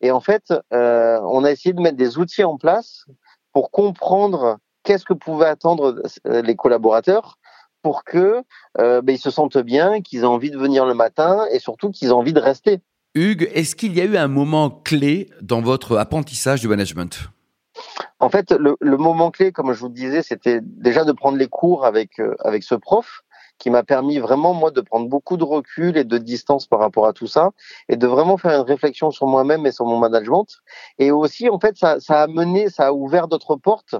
Et 0.00 0.10
en 0.10 0.20
fait, 0.20 0.54
euh, 0.72 1.20
on 1.24 1.44
a 1.44 1.50
essayé 1.50 1.74
de 1.74 1.82
mettre 1.82 1.98
des 1.98 2.16
outils 2.16 2.44
en 2.44 2.56
place 2.56 3.04
pour 3.52 3.70
comprendre 3.70 4.56
qu'est-ce 4.82 5.04
que 5.04 5.12
pouvaient 5.12 5.46
attendre 5.46 6.00
les 6.24 6.56
collaborateurs 6.56 7.36
pour 7.82 8.04
que 8.04 8.42
ben, 8.76 9.08
ils 9.08 9.18
se 9.18 9.30
sentent 9.30 9.58
bien, 9.58 10.00
qu'ils 10.00 10.20
aient 10.20 10.24
envie 10.24 10.50
de 10.50 10.58
venir 10.58 10.86
le 10.86 10.94
matin 10.94 11.44
et 11.52 11.58
surtout 11.58 11.90
qu'ils 11.90 12.08
aient 12.08 12.12
envie 12.12 12.32
de 12.32 12.40
rester. 12.40 12.80
Hugues, 13.14 13.50
est-ce 13.54 13.74
qu'il 13.74 13.96
y 13.96 14.00
a 14.00 14.04
eu 14.04 14.16
un 14.16 14.28
moment 14.28 14.70
clé 14.70 15.30
dans 15.42 15.60
votre 15.60 15.96
apprentissage 15.96 16.60
du 16.60 16.68
management? 16.68 17.30
En 18.20 18.28
fait, 18.28 18.52
le, 18.52 18.96
moment 18.96 19.30
clé, 19.30 19.50
comme 19.50 19.72
je 19.72 19.80
vous 19.80 19.88
disais, 19.88 20.22
c'était 20.22 20.60
déjà 20.62 21.04
de 21.04 21.12
prendre 21.12 21.36
les 21.36 21.48
cours 21.48 21.84
avec, 21.84 22.20
euh, 22.20 22.34
avec 22.40 22.62
ce 22.62 22.74
prof 22.74 23.22
qui 23.58 23.68
m'a 23.68 23.82
permis 23.82 24.18
vraiment, 24.18 24.54
moi, 24.54 24.70
de 24.70 24.80
prendre 24.80 25.08
beaucoup 25.08 25.36
de 25.36 25.44
recul 25.44 25.96
et 25.96 26.04
de 26.04 26.18
distance 26.18 26.66
par 26.66 26.78
rapport 26.78 27.06
à 27.06 27.12
tout 27.12 27.26
ça 27.26 27.50
et 27.88 27.96
de 27.96 28.06
vraiment 28.06 28.38
faire 28.38 28.58
une 28.58 28.66
réflexion 28.66 29.10
sur 29.10 29.26
moi-même 29.26 29.66
et 29.66 29.72
sur 29.72 29.84
mon 29.84 29.98
management. 29.98 30.46
Et 30.98 31.10
aussi, 31.10 31.50
en 31.50 31.58
fait, 31.58 31.76
ça, 31.76 32.00
ça 32.00 32.22
a 32.22 32.26
mené, 32.26 32.70
ça 32.70 32.86
a 32.86 32.92
ouvert 32.92 33.28
d'autres 33.28 33.56
portes. 33.56 33.96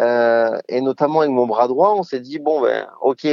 Euh, 0.00 0.58
et 0.68 0.80
notamment 0.80 1.20
avec 1.20 1.30
mon 1.30 1.46
bras 1.46 1.68
droit, 1.68 1.94
on 1.96 2.02
s'est 2.02 2.20
dit, 2.20 2.38
bon, 2.38 2.60
ben, 2.60 2.86
ok, 3.02 3.26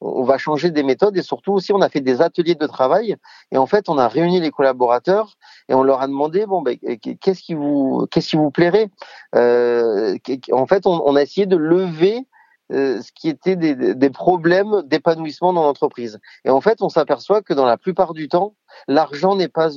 on 0.00 0.22
va 0.22 0.38
changer 0.38 0.70
des 0.70 0.82
méthodes 0.82 1.16
et 1.16 1.22
surtout 1.22 1.52
aussi 1.52 1.72
on 1.72 1.80
a 1.80 1.88
fait 1.88 2.00
des 2.00 2.22
ateliers 2.22 2.54
de 2.54 2.66
travail 2.66 3.16
et 3.50 3.58
en 3.58 3.66
fait 3.66 3.88
on 3.88 3.98
a 3.98 4.06
réuni 4.06 4.40
les 4.40 4.50
collaborateurs 4.50 5.36
et 5.68 5.74
on 5.74 5.82
leur 5.82 6.00
a 6.00 6.06
demandé 6.06 6.46
bon 6.46 6.62
ben 6.62 6.78
qu'est-ce 7.20 7.42
qui 7.42 7.54
vous 7.54 8.06
qu'est-ce 8.10 8.28
qui 8.28 8.36
vous 8.36 8.52
plairait? 8.52 8.90
Euh, 9.34 10.16
en 10.52 10.66
fait 10.66 10.86
on, 10.86 11.02
on, 11.04 11.16
a 11.16 11.22
essayé 11.22 11.46
de 11.46 11.56
lever 11.56 12.24
euh, 12.72 13.00
ce 13.00 13.12
qui 13.12 13.28
était 13.28 13.56
des, 13.56 13.94
des 13.94 14.10
problèmes 14.10 14.82
d'épanouissement 14.84 15.52
dans 15.52 15.62
l'entreprise 15.62 16.18
et 16.44 16.50
en 16.50 16.60
fait 16.60 16.82
on 16.82 16.88
s'aperçoit 16.88 17.42
que 17.42 17.54
dans 17.54 17.64
la 17.64 17.76
plupart 17.76 18.14
du 18.14 18.28
temps 18.28 18.54
l'argent 18.86 19.36
n'est 19.36 19.48
pas 19.48 19.70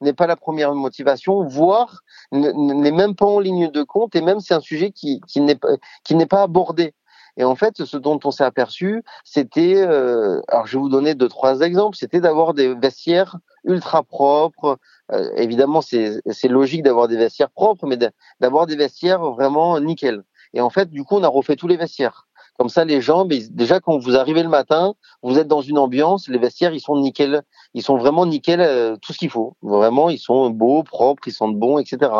n'est 0.00 0.12
pas 0.12 0.26
la 0.26 0.36
première 0.36 0.74
motivation 0.74 1.44
voire 1.44 2.00
n'est 2.32 2.92
même 2.92 3.14
pas 3.14 3.26
en 3.26 3.40
ligne 3.40 3.70
de 3.70 3.82
compte 3.82 4.14
et 4.16 4.20
même 4.20 4.40
c'est 4.40 4.54
un 4.54 4.60
sujet 4.60 4.90
qui 4.90 5.20
qui 5.26 5.40
n'est 5.40 5.56
pas 5.56 5.76
qui 6.04 6.14
n'est 6.14 6.26
pas 6.26 6.42
abordé 6.42 6.94
et 7.36 7.44
en 7.44 7.54
fait, 7.54 7.84
ce 7.84 7.96
dont 7.96 8.18
on 8.24 8.30
s'est 8.30 8.44
aperçu, 8.44 9.02
c'était, 9.24 9.76
euh, 9.76 10.40
alors 10.48 10.66
je 10.66 10.76
vais 10.76 10.80
vous 10.80 10.88
donner 10.88 11.14
deux 11.14 11.28
trois 11.28 11.60
exemples, 11.60 11.96
c'était 11.96 12.20
d'avoir 12.20 12.54
des 12.54 12.74
vestiaires 12.74 13.36
ultra 13.64 14.02
propres. 14.02 14.78
Euh, 15.12 15.30
évidemment, 15.36 15.82
c'est 15.82 16.22
logique 16.48 16.82
d'avoir 16.82 17.08
des 17.08 17.16
vestiaires 17.16 17.50
propres, 17.50 17.86
mais 17.86 17.98
d'avoir 18.40 18.66
des 18.66 18.76
vestiaires 18.76 19.22
vraiment 19.32 19.78
nickel. 19.80 20.22
Et 20.54 20.60
en 20.60 20.70
fait, 20.70 20.90
du 20.90 21.04
coup, 21.04 21.16
on 21.16 21.22
a 21.24 21.28
refait 21.28 21.56
tous 21.56 21.68
les 21.68 21.76
vestiaires. 21.76 22.25
Comme 22.58 22.68
ça, 22.68 22.84
les 22.84 23.00
gens, 23.00 23.24
déjà 23.24 23.80
quand 23.80 23.98
vous 23.98 24.16
arrivez 24.16 24.42
le 24.42 24.48
matin, 24.48 24.94
vous 25.22 25.38
êtes 25.38 25.48
dans 25.48 25.60
une 25.60 25.78
ambiance, 25.78 26.28
les 26.28 26.38
vestiaires, 26.38 26.72
ils 26.72 26.80
sont 26.80 26.96
nickel, 26.96 27.42
ils 27.74 27.82
sont 27.82 27.96
vraiment 27.96 28.26
nickel, 28.26 28.60
euh, 28.60 28.96
tout 28.96 29.12
ce 29.12 29.18
qu'il 29.18 29.30
faut. 29.30 29.56
Vraiment, 29.62 30.08
ils 30.08 30.18
sont 30.18 30.50
beaux, 30.50 30.82
propres, 30.82 31.28
ils 31.28 31.32
sentent 31.32 31.58
bons, 31.58 31.78
etc. 31.78 32.10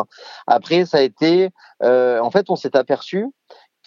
Après, 0.46 0.84
ça 0.84 0.98
a 0.98 1.02
été, 1.02 1.50
euh, 1.82 2.20
en 2.20 2.30
fait, 2.30 2.50
on 2.50 2.56
s'est 2.56 2.76
aperçu 2.76 3.26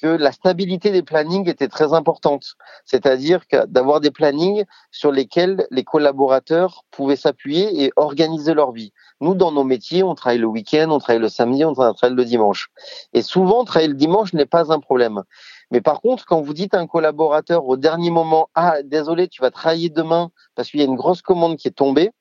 que 0.01 0.07
la 0.07 0.31
stabilité 0.31 0.91
des 0.91 1.03
plannings 1.03 1.49
était 1.49 1.67
très 1.67 1.93
importante. 1.93 2.55
C'est-à-dire 2.85 3.41
d'avoir 3.67 3.99
des 3.99 4.11
plannings 4.11 4.63
sur 4.91 5.11
lesquels 5.11 5.67
les 5.71 5.83
collaborateurs 5.83 6.85
pouvaient 6.91 7.15
s'appuyer 7.15 7.83
et 7.83 7.91
organiser 7.95 8.53
leur 8.53 8.71
vie. 8.71 8.93
Nous, 9.21 9.35
dans 9.35 9.51
nos 9.51 9.63
métiers, 9.63 10.03
on 10.03 10.15
travaille 10.15 10.39
le 10.39 10.47
week-end, 10.47 10.87
on 10.89 10.99
travaille 10.99 11.21
le 11.21 11.29
samedi, 11.29 11.65
on 11.65 11.73
travaille 11.73 12.15
le 12.15 12.25
dimanche. 12.25 12.69
Et 13.13 13.21
souvent, 13.21 13.65
travailler 13.65 13.89
le 13.89 13.95
dimanche 13.95 14.33
n'est 14.33 14.45
pas 14.45 14.71
un 14.71 14.79
problème. 14.79 15.23
Mais 15.71 15.81
par 15.81 16.01
contre, 16.01 16.25
quand 16.25 16.41
vous 16.41 16.53
dites 16.53 16.73
à 16.73 16.79
un 16.79 16.87
collaborateur 16.87 17.65
au 17.65 17.77
dernier 17.77 18.09
moment, 18.09 18.49
ah, 18.55 18.81
désolé, 18.83 19.27
tu 19.27 19.41
vas 19.41 19.51
travailler 19.51 19.89
demain 19.89 20.31
parce 20.55 20.69
qu'il 20.69 20.79
y 20.79 20.83
a 20.83 20.87
une 20.87 20.95
grosse 20.95 21.21
commande 21.21 21.57
qui 21.57 21.67
est 21.67 21.71
tombée, 21.71 22.11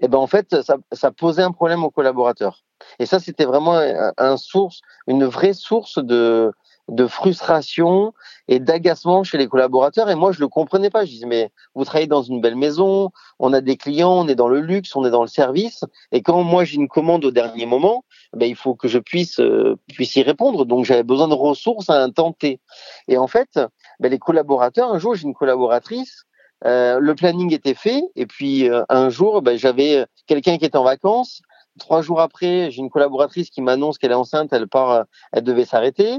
eh 0.00 0.08
ben 0.08 0.18
en 0.18 0.26
fait, 0.26 0.62
ça, 0.62 0.76
ça 0.92 1.10
posait 1.10 1.42
un 1.42 1.52
problème 1.52 1.84
aux 1.84 1.90
collaborateurs. 1.90 2.64
Et 2.98 3.06
ça, 3.06 3.20
c'était 3.20 3.44
vraiment 3.44 3.78
un, 4.16 4.36
source, 4.36 4.80
une 5.06 5.24
vraie 5.24 5.52
source 5.52 5.98
de, 5.98 6.52
de 6.88 7.06
frustration 7.06 8.12
et 8.48 8.58
d'agacement 8.58 9.22
chez 9.22 9.38
les 9.38 9.48
collaborateurs. 9.48 10.08
Et 10.08 10.14
moi, 10.14 10.32
je 10.32 10.40
le 10.40 10.48
comprenais 10.48 10.90
pas. 10.90 11.04
Je 11.04 11.10
disais, 11.10 11.26
mais 11.26 11.50
vous 11.74 11.84
travaillez 11.84 12.06
dans 12.06 12.22
une 12.22 12.40
belle 12.40 12.56
maison, 12.56 13.10
on 13.38 13.52
a 13.52 13.60
des 13.60 13.76
clients, 13.76 14.12
on 14.12 14.28
est 14.28 14.34
dans 14.34 14.48
le 14.48 14.60
luxe, 14.60 14.96
on 14.96 15.04
est 15.04 15.10
dans 15.10 15.22
le 15.22 15.28
service. 15.28 15.84
Et 16.12 16.22
quand 16.22 16.42
moi, 16.42 16.64
j'ai 16.64 16.76
une 16.76 16.88
commande 16.88 17.24
au 17.24 17.30
dernier 17.30 17.66
moment, 17.66 18.04
ben, 18.36 18.48
il 18.48 18.56
faut 18.56 18.74
que 18.74 18.88
je 18.88 18.98
puisse, 18.98 19.40
euh, 19.40 19.76
puisse 19.88 20.16
y 20.16 20.22
répondre. 20.22 20.64
Donc, 20.64 20.84
j'avais 20.84 21.02
besoin 21.02 21.28
de 21.28 21.34
ressources 21.34 21.90
à 21.90 22.06
T. 22.38 22.60
Et 23.08 23.18
en 23.18 23.26
fait, 23.26 23.58
ben, 23.98 24.10
les 24.10 24.18
collaborateurs, 24.18 24.92
un 24.92 24.98
jour, 24.98 25.14
j'ai 25.14 25.24
une 25.24 25.34
collaboratrice, 25.34 26.24
euh, 26.64 26.98
le 27.00 27.14
planning 27.14 27.52
était 27.54 27.74
fait, 27.74 28.02
et 28.16 28.26
puis 28.26 28.68
euh, 28.68 28.82
un 28.88 29.08
jour, 29.08 29.42
ben, 29.42 29.58
j'avais 29.58 30.06
quelqu'un 30.26 30.58
qui 30.58 30.66
était 30.66 30.76
en 30.76 30.84
vacances, 30.84 31.42
Trois 31.78 32.02
jours 32.02 32.20
après, 32.20 32.70
j'ai 32.70 32.80
une 32.80 32.90
collaboratrice 32.90 33.50
qui 33.50 33.62
m'annonce 33.62 33.98
qu'elle 33.98 34.10
est 34.10 34.14
enceinte, 34.14 34.52
elle 34.52 34.68
part, 34.68 34.90
euh, 34.90 35.02
elle 35.32 35.44
devait 35.44 35.64
s'arrêter. 35.64 36.18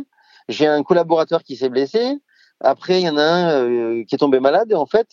J'ai 0.50 0.68
un 0.68 0.84
collaborateur 0.84 1.44
qui 1.44 1.56
s'est 1.56 1.70
blessé. 1.70 2.18
Après, 2.62 3.00
il 3.00 3.06
y 3.06 3.10
en 3.10 3.18
a 3.18 3.24
un 3.24 3.50
euh, 3.64 4.04
qui 4.06 4.16
est 4.16 4.18
tombé 4.18 4.40
malade. 4.40 4.72
Et 4.72 4.76
en 4.76 4.86
fait, 4.86 5.08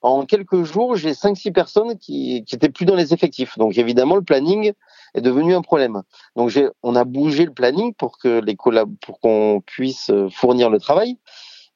en 0.00 0.26
quelques 0.26 0.62
jours, 0.62 0.96
j'ai 0.96 1.14
cinq, 1.14 1.36
six 1.36 1.50
personnes 1.50 1.98
qui, 1.98 2.44
qui 2.44 2.54
étaient 2.54 2.68
plus 2.68 2.84
dans 2.84 2.94
les 2.94 3.12
effectifs. 3.12 3.58
Donc 3.58 3.76
évidemment, 3.78 4.16
le 4.16 4.22
planning 4.22 4.72
est 5.14 5.20
devenu 5.20 5.54
un 5.54 5.62
problème. 5.62 6.02
Donc 6.36 6.52
on 6.82 6.96
a 6.96 7.04
bougé 7.04 7.44
le 7.44 7.52
planning 7.52 7.94
pour 7.94 8.18
que 8.18 8.40
les 8.40 8.56
collab 8.56 8.94
pour 9.00 9.20
qu'on 9.20 9.62
puisse 9.64 10.10
fournir 10.30 10.70
le 10.70 10.78
travail. 10.78 11.18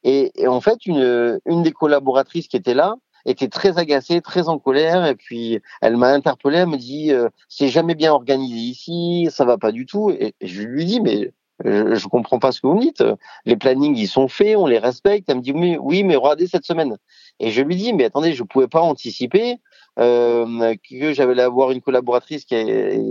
Et, 0.05 0.33
et, 0.35 0.49
en 0.49 0.61
fait, 0.61 0.85
une, 0.87 1.41
une 1.47 1.63
des 1.63 1.73
collaboratrices 1.73 2.49
qui 2.49 2.57
était 2.57 2.75
là, 2.75 2.97
était 3.25 3.49
très 3.49 3.79
agacée, 3.79 4.21
très 4.21 4.49
en 4.49 4.59
colère, 4.59 5.07
et 5.07 5.15
puis 5.15 5.61
elle 5.81 5.97
m'a 5.97 6.09
interpellé, 6.09 6.59
elle 6.59 6.69
me 6.69 6.77
dit 6.77 7.13
euh, 7.13 7.29
c'est 7.49 7.69
jamais 7.69 7.95
bien 7.95 8.13
organisé 8.13 8.57
ici, 8.57 9.29
ça 9.31 9.45
va 9.45 9.59
pas 9.59 9.73
du 9.73 9.87
tout. 9.87 10.11
Et, 10.11 10.35
je 10.41 10.63
lui 10.63 10.85
dis 10.85 11.01
mais 11.01 11.33
je, 11.65 11.95
je 11.95 12.09
comprends 12.09 12.39
pas 12.39 12.53
ce 12.53 12.61
que 12.61 12.67
vous 12.67 12.75
me 12.75 12.81
dites. 12.81 13.05
Les 13.45 13.57
plannings 13.57 13.97
ils 13.97 14.09
sont 14.09 14.29
faits, 14.29 14.57
on 14.57 14.67
les 14.67 14.79
respecte. 14.79 15.29
Elle 15.29 15.37
me 15.37 15.43
dit 15.43 15.53
oui, 15.53 16.03
mais 16.03 16.17
regardez 16.17 16.47
cette 16.47 16.65
semaine. 16.65 16.97
Et 17.41 17.51
je 17.51 17.63
lui 17.63 17.77
dis 17.77 17.93
mais 17.93 18.05
attendez, 18.05 18.33
je 18.35 18.43
pouvais 18.43 18.69
pas 18.69 18.81
anticiper 18.81 19.59
euh, 19.99 20.75
que 20.89 21.13
j'avais 21.13 21.41
avoir 21.41 21.71
une 21.71 21.81
collaboratrice 21.81 22.45
qui, 22.45 22.57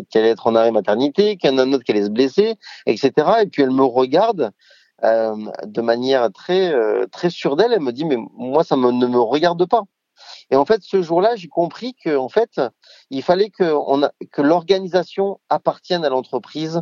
qui, 0.09 0.17
allait 0.17 0.29
être 0.29 0.47
en 0.47 0.55
arrêt 0.55 0.71
maternité, 0.71 1.37
qu'il 1.37 1.51
y 1.51 1.53
en 1.53 1.57
a 1.57 1.65
autre 1.65 1.83
qui 1.83 1.91
allait 1.91 2.05
se 2.05 2.09
blesser, 2.09 2.55
etc. 2.85 3.11
Et 3.43 3.47
puis 3.47 3.61
elle 3.61 3.71
me 3.71 3.83
regarde 3.83 4.51
euh, 5.03 5.35
de 5.65 5.81
manière 5.81 6.31
très 6.31 6.73
euh, 6.73 7.05
très 7.11 7.29
sûre 7.29 7.55
d'elle. 7.55 7.73
Elle 7.73 7.81
me 7.81 7.91
dit 7.91 8.05
mais 8.05 8.17
moi 8.35 8.63
ça 8.63 8.77
me, 8.77 8.91
ne 8.91 9.07
me 9.07 9.19
regarde 9.19 9.65
pas. 9.67 9.83
Et 10.49 10.55
en 10.55 10.65
fait, 10.65 10.81
ce 10.83 11.01
jour-là, 11.01 11.35
j'ai 11.35 11.47
compris 11.47 11.95
que, 11.95 12.15
en 12.15 12.29
fait, 12.29 12.61
il 13.09 13.23
fallait 13.23 13.49
que, 13.49 13.73
que 14.31 14.41
l'organisation 14.41 15.39
appartienne 15.49 16.05
à 16.05 16.09
l'entreprise. 16.09 16.81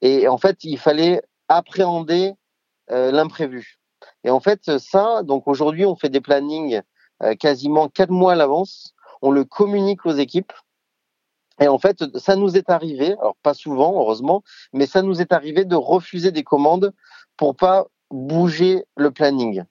Et 0.00 0.28
en 0.28 0.38
fait, 0.38 0.64
il 0.64 0.78
fallait 0.78 1.22
appréhender 1.48 2.32
euh, 2.90 3.10
l'imprévu. 3.10 3.79
Et 4.24 4.30
en 4.30 4.40
fait, 4.40 4.78
ça, 4.78 5.22
donc 5.22 5.48
aujourd'hui, 5.48 5.84
on 5.86 5.96
fait 5.96 6.08
des 6.08 6.20
plannings 6.20 6.82
euh, 7.22 7.34
quasiment 7.34 7.88
quatre 7.88 8.10
mois 8.10 8.32
à 8.32 8.36
l'avance. 8.36 8.94
On 9.22 9.30
le 9.30 9.44
communique 9.44 10.06
aux 10.06 10.12
équipes. 10.12 10.52
Et 11.60 11.68
en 11.68 11.78
fait, 11.78 12.16
ça 12.18 12.36
nous 12.36 12.56
est 12.56 12.70
arrivé, 12.70 13.12
alors 13.20 13.36
pas 13.42 13.52
souvent, 13.52 14.00
heureusement, 14.00 14.42
mais 14.72 14.86
ça 14.86 15.02
nous 15.02 15.20
est 15.20 15.32
arrivé 15.32 15.66
de 15.66 15.76
refuser 15.76 16.32
des 16.32 16.42
commandes 16.42 16.94
pour 17.36 17.54
pas 17.54 17.86
bouger 18.10 18.84
le 18.96 19.10
planning 19.10 19.64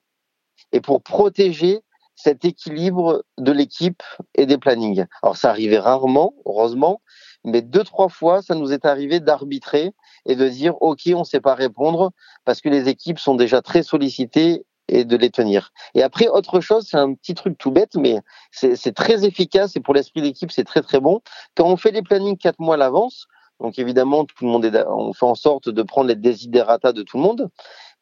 et 0.72 0.80
pour 0.80 1.02
protéger 1.02 1.82
cet 2.14 2.44
équilibre 2.44 3.24
de 3.38 3.50
l'équipe 3.50 4.02
et 4.34 4.46
des 4.46 4.58
plannings. 4.58 5.06
Alors 5.22 5.36
ça 5.36 5.50
arrivait 5.50 5.78
rarement, 5.78 6.34
heureusement, 6.44 7.00
mais 7.44 7.62
deux 7.62 7.82
trois 7.82 8.08
fois, 8.08 8.42
ça 8.42 8.54
nous 8.54 8.72
est 8.72 8.84
arrivé 8.84 9.18
d'arbitrer 9.18 9.92
et 10.26 10.36
de 10.36 10.48
dire 10.48 10.74
ok, 10.80 11.00
on 11.14 11.20
ne 11.20 11.24
sait 11.24 11.40
pas 11.40 11.54
répondre 11.54 12.12
parce 12.44 12.60
que 12.60 12.68
les 12.68 12.88
équipes 12.88 13.18
sont 13.18 13.34
déjà 13.34 13.62
très 13.62 13.82
sollicitées 13.82 14.64
et 14.88 15.04
de 15.04 15.16
les 15.16 15.30
tenir. 15.30 15.72
Et 15.94 16.02
après, 16.02 16.26
autre 16.26 16.60
chose, 16.60 16.86
c'est 16.90 16.96
un 16.96 17.14
petit 17.14 17.34
truc 17.34 17.56
tout 17.56 17.70
bête, 17.70 17.94
mais 17.94 18.18
c'est 18.50 18.94
très 18.94 19.24
efficace 19.24 19.76
et 19.76 19.80
pour 19.80 19.94
l'esprit 19.94 20.20
d'équipe, 20.20 20.50
c'est 20.50 20.64
très 20.64 20.82
très 20.82 21.00
bon. 21.00 21.20
Quand 21.56 21.66
on 21.66 21.76
fait 21.76 21.92
les 21.92 22.02
plannings 22.02 22.36
quatre 22.36 22.58
mois 22.58 22.74
à 22.74 22.78
l'avance, 22.78 23.28
donc 23.60 23.78
évidemment, 23.78 24.24
tout 24.24 24.44
le 24.44 24.48
monde 24.48 24.64
est, 24.64 24.84
on 24.88 25.12
fait 25.12 25.26
en 25.26 25.34
sorte 25.34 25.68
de 25.68 25.82
prendre 25.82 26.08
les 26.08 26.16
désidératas 26.16 26.92
de 26.92 27.02
tout 27.02 27.18
le 27.18 27.22
monde. 27.22 27.50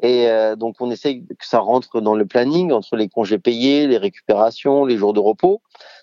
Et 0.01 0.29
euh, 0.29 0.55
donc 0.55 0.77
on 0.81 0.91
essaie 0.91 1.21
que 1.21 1.47
ça 1.47 1.59
rentre 1.59 2.01
dans 2.01 2.15
le 2.15 2.25
planning 2.25 2.71
entre 2.73 2.97
les 2.97 3.09
congés 3.09 3.39
payés, 3.39 3.89
les 3.89 3.99
récupérations, 3.99 4.85
les 4.85 4.97
jours 4.97 5.13
de 5.13 5.21
repos. 5.21 5.61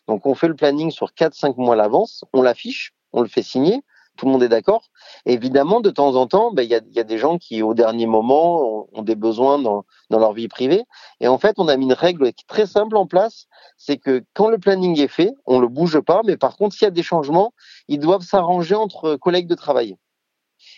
Donc 0.07 0.25
on 0.25 0.35
fait 0.35 0.49
le 0.49 0.55
planning 0.55 0.91
sur 0.91 1.11
4-5 1.11 1.55
mois 1.57 1.75
à 1.75 1.77
l'avance, 1.77 2.25
on 2.33 2.41
l'affiche, 2.41 2.93
on 3.13 3.21
le 3.21 3.29
fait 3.29 3.41
signer, 3.41 3.81
tout 4.15 4.25
le 4.25 4.31
monde 4.31 4.43
est 4.43 4.49
d'accord. 4.49 4.89
Évidemment, 5.25 5.81
de 5.81 5.89
temps 5.89 6.15
en 6.15 6.27
temps, 6.27 6.51
ben, 6.51 6.63
il 6.63 6.69
y, 6.69 6.99
a, 6.99 7.03
des 7.03 7.17
gens 7.17 7.37
qui, 7.37 7.61
au 7.61 7.73
dernier 7.73 8.05
moment, 8.05 8.87
ont, 8.93 9.01
des 9.01 9.15
besoins 9.15 9.59
dans, 9.59 9.85
leur 10.09 10.33
vie 10.33 10.47
privée. 10.47 10.83
Et 11.19 11.27
en 11.27 11.37
fait, 11.37 11.55
on 11.57 11.67
a 11.67 11.77
mis 11.77 11.85
une 11.85 11.93
règle 11.93 12.31
très 12.47 12.65
simple 12.65 12.95
en 12.97 13.05
place, 13.05 13.47
c'est 13.77 13.97
que 13.97 14.23
quand 14.33 14.49
le 14.49 14.57
planning 14.57 14.99
est 14.99 15.07
fait, 15.07 15.33
on 15.45 15.59
le 15.59 15.67
bouge 15.67 15.99
pas, 15.99 16.21
mais 16.25 16.37
par 16.37 16.57
contre, 16.57 16.75
s'il 16.75 16.85
y 16.85 16.87
a 16.87 16.91
des 16.91 17.03
changements, 17.03 17.53
ils 17.87 17.99
doivent 17.99 18.23
s'arranger 18.23 18.75
entre 18.75 19.15
collègues 19.15 19.47
de 19.47 19.55
travail. 19.55 19.97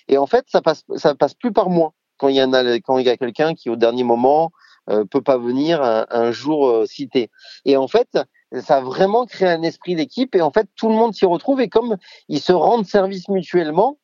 Et 0.07 0.17
en 0.17 0.27
fait, 0.27 0.45
ça 0.47 0.61
passe, 0.61 0.83
passe 1.19 1.33
plus 1.33 1.53
par 1.53 1.69
mois 1.69 1.93
quand 2.17 2.27
il 2.29 2.35
y 2.35 2.43
en 2.43 2.53
a, 2.53 2.63
quand 2.79 2.97
il 2.97 3.05
y 3.05 3.09
a 3.09 3.17
quelqu'un 3.17 3.53
qui 3.53 3.69
au 3.69 3.75
dernier 3.75 4.03
moment 4.03 4.51
euh, 4.89 5.05
peut 5.05 5.21
pas 5.21 5.37
venir 5.37 5.81
un, 5.81 6.31
jour 6.31 6.67
euh, 6.67 6.85
cité. 6.85 7.29
Et 7.65 7.77
en 7.77 7.87
fait, 7.87 8.17
ça 8.61 8.77
a 8.77 8.81
vraiment 8.81 9.25
créé 9.25 9.49
un 9.49 9.61
esprit 9.63 9.95
d'équipe 9.95 10.35
et 10.35 10.41
en 10.41 10.51
fait 10.51 10.67
tout 10.75 10.89
le 10.89 10.95
monde 10.95 11.13
s'y 11.13 11.25
retrouve 11.25 11.61
et 11.61 11.69
comme 11.69 11.97
ils 12.29 12.39
se 12.39 12.53
rendent 12.53 12.85
service 12.85 13.27
mutuellement, 13.29 13.97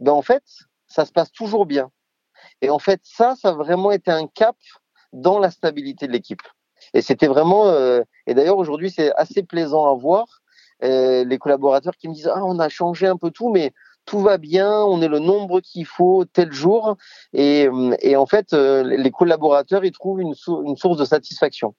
ben 0.00 0.12
en 0.12 0.22
fait 0.22 0.44
ça 0.86 1.04
se 1.04 1.12
passe 1.12 1.32
toujours 1.32 1.66
bien. 1.66 1.90
Et 2.60 2.70
en 2.70 2.78
fait 2.78 3.00
ça, 3.02 3.34
ça 3.40 3.50
a 3.50 3.52
vraiment 3.52 3.90
été 3.90 4.10
un 4.10 4.26
cap 4.26 4.56
dans 5.12 5.38
la 5.38 5.50
stabilité 5.50 6.06
de 6.06 6.12
l'équipe. 6.12 6.42
Et 6.94 7.02
c'était 7.02 7.26
vraiment. 7.26 7.72
et 8.26 8.34
d'ailleurs 8.34 8.58
aujourd'hui 8.58 8.90
c'est 8.90 9.12
assez 9.14 9.42
plaisant 9.42 9.86
à 9.90 9.94
voir 9.94 10.42
les 10.82 11.38
collaborateurs 11.40 11.96
qui 11.96 12.08
me 12.08 12.14
disent 12.14 12.30
ah 12.32 12.44
on 12.44 12.58
a 12.58 12.68
changé 12.68 13.06
un 13.06 13.16
peu 13.16 13.30
tout, 13.30 13.50
mais 13.50 13.72
tout 14.04 14.20
va 14.20 14.38
bien, 14.38 14.82
on 14.84 15.02
est 15.02 15.08
le 15.08 15.18
nombre 15.18 15.60
qu'il 15.60 15.84
faut 15.84 16.24
tel 16.26 16.52
jour. 16.52 16.96
Et, 17.32 17.68
et 18.00 18.16
en 18.16 18.26
fait, 18.26 18.52
les 18.52 19.10
collaborateurs, 19.10 19.84
ils 19.84 19.92
trouvent 19.92 20.20
une, 20.20 20.34
une 20.64 20.76
source 20.76 20.96
de 20.96 21.04
satisfaction. 21.04 21.74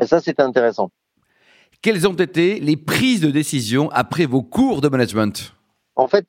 Et 0.00 0.06
ça, 0.06 0.20
c'était 0.20 0.42
intéressant. 0.42 0.90
Quelles 1.82 2.06
ont 2.06 2.12
été 2.12 2.60
les 2.60 2.76
prises 2.76 3.22
de 3.22 3.30
décision 3.30 3.88
après 3.92 4.26
vos 4.26 4.42
cours 4.42 4.82
de 4.82 4.88
management? 4.88 5.54
En 5.96 6.08
fait, 6.08 6.26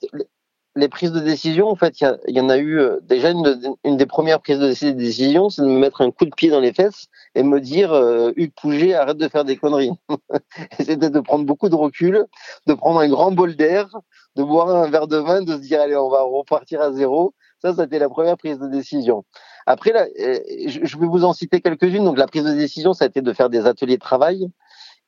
les 0.78 0.88
prises 0.88 1.12
de 1.12 1.20
décision, 1.20 1.68
en 1.68 1.76
fait, 1.76 2.00
il 2.00 2.38
y, 2.38 2.40
en 2.40 2.48
a 2.48 2.58
eu 2.58 2.80
euh, 2.80 3.00
déjà 3.04 3.32
une, 3.32 3.76
une, 3.84 3.98
des 3.98 4.06
premières 4.06 4.40
prises 4.40 4.60
de 4.60 4.92
décision, 4.92 5.50
c'est 5.50 5.62
de 5.62 5.68
me 5.68 5.78
mettre 5.78 6.00
un 6.00 6.12
coup 6.12 6.24
de 6.24 6.34
pied 6.34 6.50
dans 6.50 6.62
les 6.62 6.72
fesses 6.72 7.08
et 7.36 7.44
me 7.44 7.60
dire 7.60 7.92
euh, 7.92 8.32
Hugues 8.38 8.54
Pouget, 8.62 8.94
arrête 8.94 9.18
de 9.18 9.28
faire 9.28 9.44
des 9.44 9.58
conneries. 9.58 9.92
C'était 10.80 11.10
de 11.10 11.20
prendre 11.20 11.44
beaucoup 11.44 11.68
de 11.68 11.76
recul, 11.76 12.26
de 12.68 12.74
prendre 12.74 13.02
un 13.02 13.10
grand 13.10 13.34
bol 13.34 13.58
d'air, 13.58 13.90
de 14.38 14.44
boire 14.44 14.70
un 14.70 14.90
verre 14.90 15.08
de 15.08 15.18
vin, 15.18 15.42
de 15.42 15.58
se 15.58 15.62
dire 15.62 15.82
allez, 15.82 15.98
on 15.98 16.10
va 16.10 16.22
repartir 16.22 16.80
à 16.80 16.94
zéro. 16.94 17.34
Ça, 17.62 17.76
c'était 17.76 18.00
la 18.00 18.10
première 18.10 18.38
prise 18.38 18.58
de 18.58 18.68
décision. 18.68 19.26
Après, 19.66 19.92
euh, 19.94 20.40
je 20.66 20.98
vais 20.98 21.08
vous 21.08 21.26
en 21.26 21.34
citer 21.34 21.60
quelques-unes. 21.60 22.06
Donc, 22.06 22.18
la 22.18 22.28
prise 22.28 22.46
de 22.46 22.54
décision, 22.54 22.94
ça 22.94 23.04
a 23.04 23.08
été 23.10 23.22
de 23.22 23.34
faire 23.34 23.50
des 23.50 23.66
ateliers 23.68 23.98
de 23.98 24.02
travail. 24.02 24.50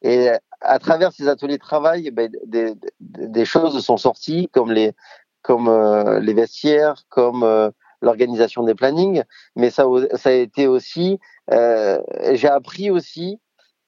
Et 0.04 0.30
à 0.62 0.80
travers 0.80 1.14
ces 1.14 1.28
ateliers 1.28 1.58
de 1.58 1.64
travail, 1.64 2.12
ben, 2.12 2.32
des, 2.46 2.74
des, 3.00 3.46
choses 3.46 3.84
sont 3.84 3.98
sorties, 3.98 4.50
comme 4.52 4.72
les, 4.72 4.94
comme 5.42 5.68
euh, 5.68 6.20
les 6.20 6.34
vestiaires, 6.34 7.04
comme 7.10 7.44
euh, 7.44 7.70
l'organisation 8.02 8.64
des 8.64 8.76
plannings. 8.76 9.24
Mais 9.56 9.70
ça, 9.70 9.86
ça 10.16 10.30
a 10.30 10.34
été 10.34 10.68
aussi, 10.68 11.20
euh, 11.52 12.02
j'ai 12.34 12.50
appris 12.50 12.92
aussi 12.92 13.40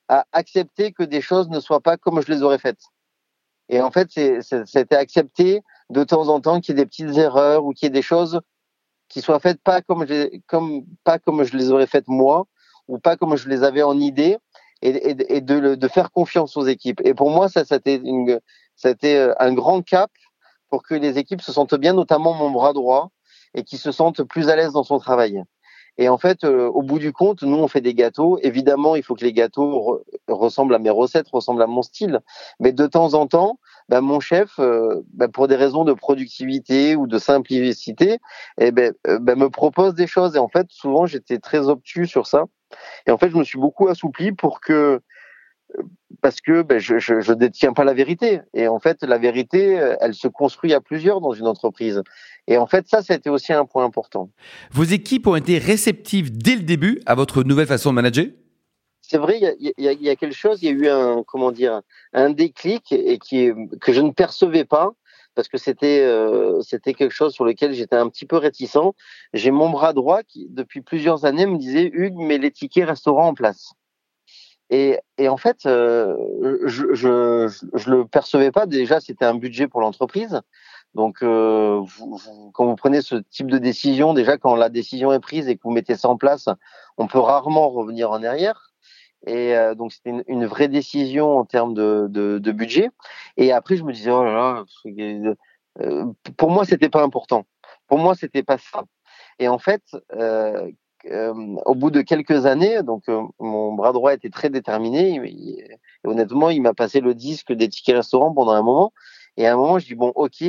à 0.07 0.25
accepter 0.31 0.91
que 0.91 1.03
des 1.03 1.21
choses 1.21 1.49
ne 1.49 1.59
soient 1.59 1.81
pas 1.81 1.97
comme 1.97 2.21
je 2.21 2.31
les 2.31 2.43
aurais 2.43 2.59
faites. 2.59 2.81
Et 3.67 3.81
en 3.81 3.89
fait, 3.89 4.09
c'était 4.11 4.95
accepté 4.95 5.63
de 5.89 6.03
temps 6.03 6.29
en 6.29 6.39
temps 6.39 6.61
qu'il 6.61 6.77
y 6.77 6.79
ait 6.79 6.83
des 6.83 6.87
petites 6.87 7.17
erreurs 7.17 7.65
ou 7.65 7.73
qu'il 7.73 7.87
y 7.87 7.89
ait 7.89 7.89
des 7.89 8.03
choses 8.03 8.39
qui 9.09 9.21
soient 9.21 9.39
faites 9.39 9.61
pas 9.61 9.81
comme 9.81 10.05
comme 10.47 10.85
pas 11.03 11.19
comme 11.19 11.43
je 11.43 11.57
les 11.57 11.71
aurais 11.71 11.87
faites 11.87 12.07
moi 12.07 12.45
ou 12.87 12.99
pas 12.99 13.17
comme 13.17 13.35
je 13.35 13.49
les 13.49 13.63
avais 13.63 13.81
en 13.81 13.99
idée 13.99 14.37
et, 14.85 15.41
de, 15.41 15.87
faire 15.87 16.11
confiance 16.11 16.57
aux 16.57 16.65
équipes. 16.65 17.01
Et 17.03 17.13
pour 17.13 17.29
moi, 17.31 17.49
ça, 17.49 17.65
c'était 17.65 17.95
une, 17.95 18.39
c'était 18.75 19.15
euh, 19.15 19.33
un 19.39 19.53
grand 19.53 19.81
cap 19.81 20.11
pour 20.69 20.83
que 20.83 20.95
les 20.95 21.17
équipes 21.17 21.41
se 21.41 21.51
sentent 21.51 21.75
bien, 21.75 21.93
notamment 21.93 22.33
mon 22.33 22.51
bras 22.51 22.73
droit, 22.73 23.09
et 23.53 23.63
qui 23.63 23.77
se 23.77 23.91
sentent 23.91 24.23
plus 24.23 24.49
à 24.49 24.55
l'aise 24.55 24.73
dans 24.73 24.83
son 24.83 24.99
travail. 24.99 25.43
Et 25.97 26.09
en 26.09 26.17
fait, 26.17 26.43
euh, 26.43 26.67
au 26.67 26.81
bout 26.81 26.99
du 26.99 27.13
compte, 27.13 27.43
nous, 27.43 27.55
on 27.55 27.69
fait 27.69 27.79
des 27.79 27.93
gâteaux. 27.93 28.37
Évidemment, 28.41 28.95
il 28.95 29.03
faut 29.03 29.15
que 29.15 29.23
les 29.23 29.31
gâteaux 29.31 30.03
ressemblent 30.27 30.75
à 30.75 30.79
mes 30.79 30.89
recettes, 30.89 31.29
ressemblent 31.31 31.61
à 31.61 31.67
mon 31.67 31.81
style. 31.81 32.19
Mais 32.59 32.73
de 32.73 32.85
temps 32.85 33.13
en 33.13 33.27
temps, 33.27 33.59
bah, 33.87 34.01
mon 34.01 34.19
chef, 34.19 34.59
euh, 34.59 35.03
bah, 35.13 35.29
pour 35.29 35.47
des 35.47 35.55
raisons 35.55 35.85
de 35.85 35.93
productivité 35.93 36.97
ou 36.97 37.07
de 37.07 37.17
simplicité, 37.17 38.19
eh 38.59 38.71
ben, 38.71 38.93
bah, 39.21 39.35
me 39.35 39.49
propose 39.49 39.93
des 39.93 40.07
choses. 40.07 40.35
Et 40.35 40.39
en 40.39 40.49
fait, 40.49 40.67
souvent, 40.69 41.05
j'étais 41.05 41.39
très 41.39 41.69
obtus 41.69 42.07
sur 42.07 42.27
ça. 42.27 42.43
Et 43.07 43.11
en 43.11 43.17
fait, 43.17 43.29
je 43.29 43.37
me 43.37 43.43
suis 43.43 43.59
beaucoup 43.59 43.87
assoupli 43.87 44.31
pour 44.31 44.61
que 44.61 45.01
parce 46.21 46.41
que 46.41 46.61
ben, 46.61 46.79
je, 46.79 46.99
je, 46.99 47.33
détiens 47.33 47.73
pas 47.73 47.83
la 47.83 47.93
vérité. 47.93 48.41
Et 48.53 48.67
en 48.67 48.79
fait, 48.79 49.03
la 49.03 49.17
vérité, 49.17 49.79
elle 49.99 50.13
se 50.13 50.27
construit 50.27 50.73
à 50.73 50.81
plusieurs 50.81 51.21
dans 51.21 51.33
une 51.33 51.47
entreprise. 51.47 52.01
Et 52.47 52.57
en 52.57 52.67
fait, 52.67 52.87
ça, 52.87 53.01
c'était 53.01 53.29
aussi 53.29 53.53
un 53.53 53.65
point 53.65 53.83
important. 53.83 54.29
Vos 54.71 54.83
équipes 54.83 55.27
ont 55.27 55.35
été 55.35 55.57
réceptives 55.57 56.35
dès 56.35 56.55
le 56.55 56.61
début 56.61 57.01
à 57.05 57.15
votre 57.15 57.43
nouvelle 57.43 57.67
façon 57.67 57.89
de 57.89 57.95
manager? 57.95 58.25
C'est 59.01 59.17
vrai, 59.17 59.39
il 59.59 59.73
y, 59.77 59.83
y 59.83 60.09
a, 60.09 60.15
quelque 60.15 60.35
chose, 60.35 60.63
il 60.63 60.65
y 60.65 60.69
a 60.69 60.71
eu 60.71 60.87
un, 60.87 61.23
comment 61.27 61.51
dire, 61.51 61.81
un 62.13 62.31
déclic 62.31 62.91
et 62.91 63.19
qui 63.19 63.51
que 63.79 63.93
je 63.93 64.01
ne 64.01 64.09
percevais 64.09 64.65
pas 64.65 64.93
parce 65.35 65.47
que 65.47 65.57
c'était 65.57 66.01
euh, 66.01 66.61
c'était 66.61 66.93
quelque 66.93 67.13
chose 67.13 67.33
sur 67.33 67.45
lequel 67.45 67.73
j'étais 67.73 67.95
un 67.95 68.09
petit 68.09 68.25
peu 68.25 68.37
réticent. 68.37 68.93
J'ai 69.33 69.51
mon 69.51 69.69
bras 69.69 69.93
droit 69.93 70.23
qui 70.23 70.47
depuis 70.49 70.81
plusieurs 70.81 71.25
années 71.25 71.45
me 71.45 71.57
disait 71.57 71.89
Hugues, 71.93 72.17
mais 72.17 72.37
les 72.37 72.51
tickets 72.51 72.87
resteront 72.87 73.23
en 73.23 73.33
place. 73.33 73.73
Et, 74.71 74.97
et 75.19 75.29
en 75.29 75.37
fait, 75.37 75.67
euh, 75.67 76.15
je, 76.65 76.93
je 76.93 77.47
je 77.73 77.89
le 77.91 78.07
percevais 78.07 78.51
pas. 78.51 78.65
Déjà, 78.65 78.99
c'était 78.99 79.25
un 79.25 79.35
budget 79.35 79.67
pour 79.67 79.81
l'entreprise. 79.81 80.41
Donc, 80.95 81.21
euh, 81.23 81.81
quand 82.53 82.65
vous 82.65 82.75
prenez 82.75 83.01
ce 83.01 83.15
type 83.15 83.51
de 83.51 83.57
décision, 83.57 84.13
déjà 84.13 84.37
quand 84.37 84.55
la 84.55 84.69
décision 84.69 85.11
est 85.11 85.19
prise 85.19 85.49
et 85.49 85.57
que 85.57 85.61
vous 85.63 85.71
mettez 85.71 85.95
ça 85.95 86.07
en 86.09 86.15
place, 86.17 86.47
on 86.97 87.07
peut 87.07 87.19
rarement 87.19 87.69
revenir 87.69 88.11
en 88.11 88.23
arrière. 88.23 88.71
Et 89.25 89.55
euh, 89.55 89.73
donc 89.75 89.91
c'était 89.91 90.11
une, 90.11 90.23
une, 90.27 90.45
vraie 90.45 90.67
décision 90.67 91.37
en 91.37 91.45
termes 91.45 91.73
de, 91.73 92.07
de, 92.09 92.37
de, 92.37 92.51
budget. 92.51 92.89
Et 93.37 93.51
après 93.51 93.75
je 93.75 93.83
me 93.83 93.91
disais 93.91 94.11
oh 94.11 94.23
là 94.23 94.33
là, 94.33 94.63
euh, 95.81 96.05
pour 96.37 96.51
moi 96.51 96.65
c'était 96.65 96.89
pas 96.89 97.03
important. 97.03 97.45
Pour 97.87 97.97
moi 97.97 98.15
c'était 98.15 98.43
pas 98.43 98.57
ça. 98.57 98.83
Et 99.39 99.47
en 99.47 99.57
fait, 99.57 99.81
euh, 100.13 100.69
euh 101.11 101.33
au 101.65 101.75
bout 101.75 101.91
de 101.91 102.01
quelques 102.01 102.45
années, 102.45 102.83
donc 102.83 103.05
mon 103.39 103.73
bras 103.73 103.93
droit 103.93 104.13
était 104.13 104.29
très 104.29 104.49
déterminé. 104.49 105.19
honnêtement, 106.03 106.49
il 106.51 106.61
m'a 106.61 106.73
passé 106.73 107.01
le 107.01 107.13
disque 107.15 107.51
des 107.51 107.69
tickets 107.69 107.95
restaurants 107.95 108.33
pendant 108.33 108.53
un 108.53 108.63
moment. 108.63 108.93
Et 109.37 109.47
à 109.47 109.53
un 109.53 109.57
moment, 109.57 109.79
je 109.79 109.87
dis 109.87 109.95
bon, 109.95 110.13
ok, 110.15 110.43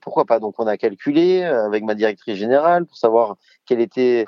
pourquoi 0.00 0.24
pas? 0.24 0.38
Donc 0.38 0.54
on 0.58 0.66
a 0.66 0.76
calculé 0.76 1.42
avec 1.42 1.84
ma 1.84 1.94
directrice 1.94 2.36
générale 2.36 2.86
pour 2.86 2.96
savoir 2.96 3.36
quel 3.66 3.80
était 3.80 4.26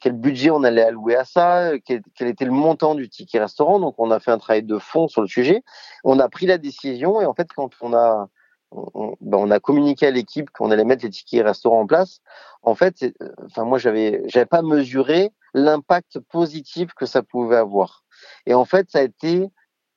quel 0.00 0.12
budget 0.14 0.50
on 0.50 0.64
allait 0.64 0.82
allouer 0.82 1.16
à 1.16 1.24
ça, 1.24 1.72
quel, 1.84 2.02
était 2.20 2.44
le 2.44 2.50
montant 2.50 2.94
du 2.94 3.08
ticket 3.08 3.38
restaurant. 3.38 3.78
Donc, 3.80 3.94
on 3.98 4.10
a 4.10 4.20
fait 4.20 4.30
un 4.30 4.38
travail 4.38 4.62
de 4.62 4.78
fond 4.78 5.08
sur 5.08 5.20
le 5.20 5.28
sujet. 5.28 5.62
On 6.04 6.18
a 6.18 6.28
pris 6.28 6.46
la 6.46 6.58
décision 6.58 7.20
et 7.20 7.26
en 7.26 7.34
fait, 7.34 7.48
quand 7.54 7.70
on 7.80 7.92
a 7.92 8.28
on, 8.70 9.16
ben 9.20 9.50
a 9.50 9.60
communiqué 9.60 10.06
à 10.06 10.10
l'équipe 10.10 10.50
qu'on 10.50 10.70
allait 10.70 10.84
mettre 10.84 11.04
les 11.04 11.10
tickets 11.10 11.44
restaurants 11.44 11.80
en 11.80 11.86
place. 11.86 12.20
En 12.62 12.74
fait, 12.74 13.14
enfin 13.46 13.64
moi 13.64 13.78
j'avais 13.78 14.22
j'avais 14.26 14.46
pas 14.46 14.60
mesuré 14.60 15.32
l'impact 15.54 16.18
positif 16.20 16.92
que 16.94 17.06
ça 17.06 17.22
pouvait 17.22 17.56
avoir. 17.56 18.04
Et 18.46 18.54
en 18.54 18.64
fait, 18.64 18.90
ça 18.90 18.98
a 18.98 19.02
été 19.02 19.48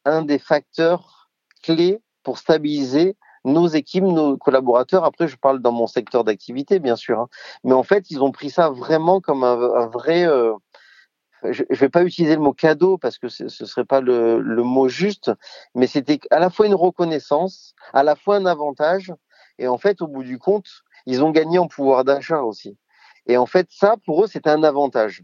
un 0.05 0.21
des 0.21 0.39
facteurs 0.39 1.29
clés 1.63 2.01
pour 2.23 2.37
stabiliser 2.37 3.17
nos 3.45 3.67
équipes, 3.67 4.03
nos 4.03 4.37
collaborateurs. 4.37 5.03
Après, 5.03 5.27
je 5.27 5.35
parle 5.35 5.59
dans 5.59 5.71
mon 5.71 5.87
secteur 5.87 6.23
d'activité, 6.23 6.79
bien 6.79 6.95
sûr. 6.95 7.19
Hein. 7.19 7.27
Mais 7.63 7.73
en 7.73 7.83
fait, 7.83 8.11
ils 8.11 8.21
ont 8.21 8.31
pris 8.31 8.49
ça 8.49 8.69
vraiment 8.69 9.21
comme 9.21 9.43
un, 9.43 9.87
vrai. 9.87 10.25
Euh, 10.25 10.53
je 11.43 11.63
ne 11.69 11.75
vais 11.75 11.89
pas 11.89 12.03
utiliser 12.03 12.35
le 12.35 12.41
mot 12.41 12.53
cadeau 12.53 12.97
parce 12.97 13.17
que 13.17 13.27
ce 13.27 13.43
ne 13.43 13.67
serait 13.67 13.85
pas 13.85 13.99
le, 13.99 14.39
le, 14.39 14.63
mot 14.63 14.87
juste, 14.87 15.31
mais 15.73 15.87
c'était 15.87 16.19
à 16.29 16.37
la 16.37 16.51
fois 16.51 16.67
une 16.67 16.75
reconnaissance, 16.75 17.73
à 17.93 18.03
la 18.03 18.15
fois 18.15 18.35
un 18.35 18.45
avantage. 18.45 19.11
Et 19.57 19.67
en 19.67 19.77
fait, 19.77 20.01
au 20.01 20.07
bout 20.07 20.23
du 20.23 20.37
compte, 20.37 20.67
ils 21.05 21.23
ont 21.23 21.31
gagné 21.31 21.57
en 21.57 21.67
pouvoir 21.67 22.03
d'achat 22.03 22.41
aussi. 22.41 22.77
Et 23.27 23.37
en 23.37 23.45
fait, 23.45 23.67
ça, 23.69 23.95
pour 24.05 24.23
eux, 24.23 24.27
c'était 24.27 24.49
un 24.49 24.63
avantage. 24.63 25.23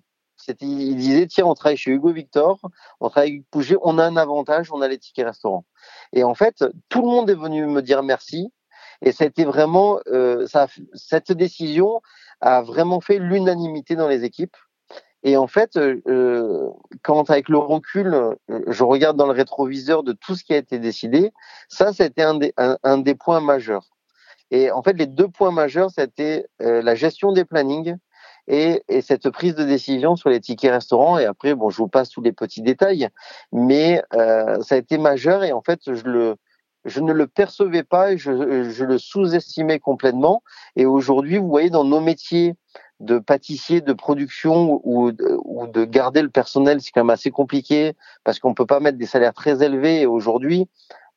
Ils 0.62 0.96
disaient, 0.96 1.28
tiens, 1.28 1.46
on 1.46 1.54
travaille 1.54 1.78
chez 1.78 1.92
Hugo 1.92 2.12
Victor, 2.12 2.60
on 3.00 3.10
travaille 3.10 3.32
avec 3.32 3.50
Pouget, 3.50 3.76
on 3.82 3.98
a 3.98 4.06
un 4.06 4.18
avantage, 4.18 4.72
on 4.72 4.82
a 4.82 4.88
les 4.88 4.98
tickets 4.98 5.26
restaurants. 5.26 5.66
Et 6.14 6.24
en 6.24 6.36
fait, 6.36 6.64
tout 6.90 7.02
le 7.02 7.08
monde 7.08 7.30
est 7.30 7.36
venu 7.36 7.66
me 7.66 7.82
dire 7.82 8.04
merci. 8.04 8.52
Et 9.02 9.12
ça 9.12 9.26
a 9.26 9.28
été 9.28 9.46
vraiment, 9.46 10.00
euh, 10.08 10.48
cette 10.94 11.32
décision 11.32 12.02
a 12.42 12.62
vraiment 12.62 13.00
fait 13.00 13.20
l'unanimité 13.20 13.96
dans 13.96 14.08
les 14.08 14.24
équipes. 14.24 14.58
Et 15.24 15.36
en 15.36 15.48
fait, 15.48 15.78
euh, 15.78 16.70
quand 17.04 17.30
avec 17.30 17.50
le 17.50 17.58
recul, 17.58 18.16
je 18.48 18.84
regarde 18.84 19.18
dans 19.18 19.26
le 19.26 19.34
rétroviseur 19.34 20.04
de 20.04 20.14
tout 20.14 20.36
ce 20.36 20.44
qui 20.44 20.54
a 20.54 20.58
été 20.58 20.80
décidé, 20.80 21.32
ça, 21.70 21.92
c'était 21.92 22.24
un 22.24 22.36
des, 22.98 23.16
points 23.16 23.42
majeurs. 23.42 23.86
Et 24.52 24.72
en 24.72 24.82
fait, 24.82 24.94
les 24.94 25.08
deux 25.08 25.28
points 25.28 25.52
majeurs, 25.52 25.90
c'était 25.92 26.48
euh, 26.62 26.82
la 26.82 26.96
gestion 26.96 27.34
des 27.34 27.44
plannings 27.44 27.98
et, 28.48 28.84
et, 28.88 29.02
cette 29.02 29.30
prise 29.30 29.56
de 29.56 29.64
décision 29.64 30.16
sur 30.16 30.30
les 30.30 30.40
tickets 30.40 30.72
restaurants. 30.72 31.18
Et 31.18 31.26
après, 31.26 31.56
bon, 31.56 31.70
je 31.70 31.78
vous 31.78 31.88
passe 31.88 32.10
tous 32.10 32.22
les 32.22 32.32
petits 32.32 32.62
détails, 32.62 33.10
mais 33.52 34.02
euh, 34.14 34.62
ça 34.62 34.76
a 34.76 34.78
été 34.78 34.98
majeur 34.98 35.44
et 35.44 35.52
en 35.54 35.62
fait, 35.62 35.94
je 35.94 36.04
le 36.04 36.36
je 36.86 37.02
ne 37.02 37.12
le 37.12 37.28
percevais 37.28 37.84
pas 37.84 38.16
je, 38.16 38.70
je 38.70 38.86
le 38.86 38.98
sous-estimais 38.98 39.80
complètement. 39.80 40.42
Et 40.78 40.86
aujourd'hui, 40.86 41.38
vous 41.38 41.50
voyez, 41.50 41.70
dans 41.70 41.84
nos 41.84 42.00
métiers 42.00 42.56
de 43.00 43.20
pâtissier, 43.20 43.82
de 43.82 43.94
production 43.94 44.80
ou, 44.84 45.12
ou 45.44 45.68
de 45.68 45.86
garder 45.86 46.22
le 46.22 46.30
personnel, 46.30 46.82
c'est 46.82 46.92
quand 46.92 47.02
même 47.02 47.10
assez 47.10 47.30
compliqué 47.30 47.94
parce 48.24 48.40
qu'on 48.40 48.54
peut 48.54 48.66
pas 48.66 48.80
mettre 48.80 48.98
des 48.98 49.06
salaires 49.06 49.34
très 49.34 49.64
élevés. 49.64 50.02
Et 50.02 50.06
aujourd'hui, 50.06 50.68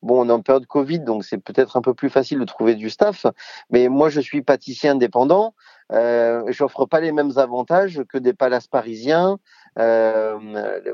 Bon, 0.02 0.24
on 0.24 0.28
est 0.30 0.32
en 0.32 0.40
période 0.40 0.66
Covid, 0.66 1.00
donc 1.00 1.24
c'est 1.24 1.36
peut-être 1.36 1.76
un 1.76 1.82
peu 1.82 1.92
plus 1.92 2.08
facile 2.08 2.38
de 2.38 2.44
trouver 2.44 2.74
du 2.74 2.88
staff. 2.88 3.26
Mais 3.70 3.88
moi, 3.88 4.08
je 4.08 4.20
suis 4.20 4.40
pâtissier 4.42 4.88
indépendant. 4.88 5.54
Euh, 5.92 6.44
J'offre 6.48 6.86
pas 6.86 7.00
les 7.00 7.12
mêmes 7.12 7.32
avantages 7.36 8.02
que 8.08 8.18
des 8.18 8.32
palaces 8.32 8.68
parisiens. 8.68 9.38
Euh, 9.78 10.38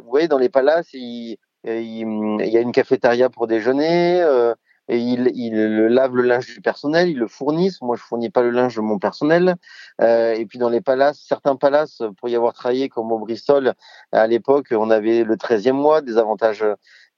vous 0.02 0.11
voyez, 0.11 0.28
dans 0.28 0.38
les 0.38 0.48
palaces, 0.48 0.88
il, 0.92 1.37
y 1.64 2.56
a 2.56 2.61
une 2.61 2.72
cafétéria 2.72 3.28
pour 3.28 3.46
déjeuner. 3.46 4.20
Euh, 4.22 4.54
et 4.88 4.99
ils, 4.99 5.55
lavent 5.88 6.16
le 6.16 6.22
linge 6.22 6.46
du 6.46 6.61
personnel, 6.61 7.09
ils 7.09 7.18
le 7.18 7.29
fournissent. 7.29 7.81
Moi, 7.83 7.96
je 7.96 8.03
fournis 8.03 8.31
pas 8.31 8.42
le 8.42 8.51
linge 8.51 8.77
de 8.77 8.81
mon 8.81 8.99
personnel. 8.99 9.57
Euh, 10.01 10.35
et 10.35 10.46
puis 10.46 10.59
dans 10.59 10.68
les 10.68 10.81
palaces, 10.81 11.25
certains 11.27 11.57
palaces, 11.57 12.03
pour 12.18 12.29
y 12.29 12.37
avoir 12.37 12.53
travaillé 12.53 12.88
comme 12.88 13.11
au 13.11 13.18
Bristol, 13.18 13.75
à 14.12 14.27
l'époque, 14.27 14.68
on 14.72 14.90
avait 14.90 15.25
le 15.25 15.37
13e 15.37 15.72
mois, 15.72 16.03
des 16.03 16.18
avantages 16.18 16.64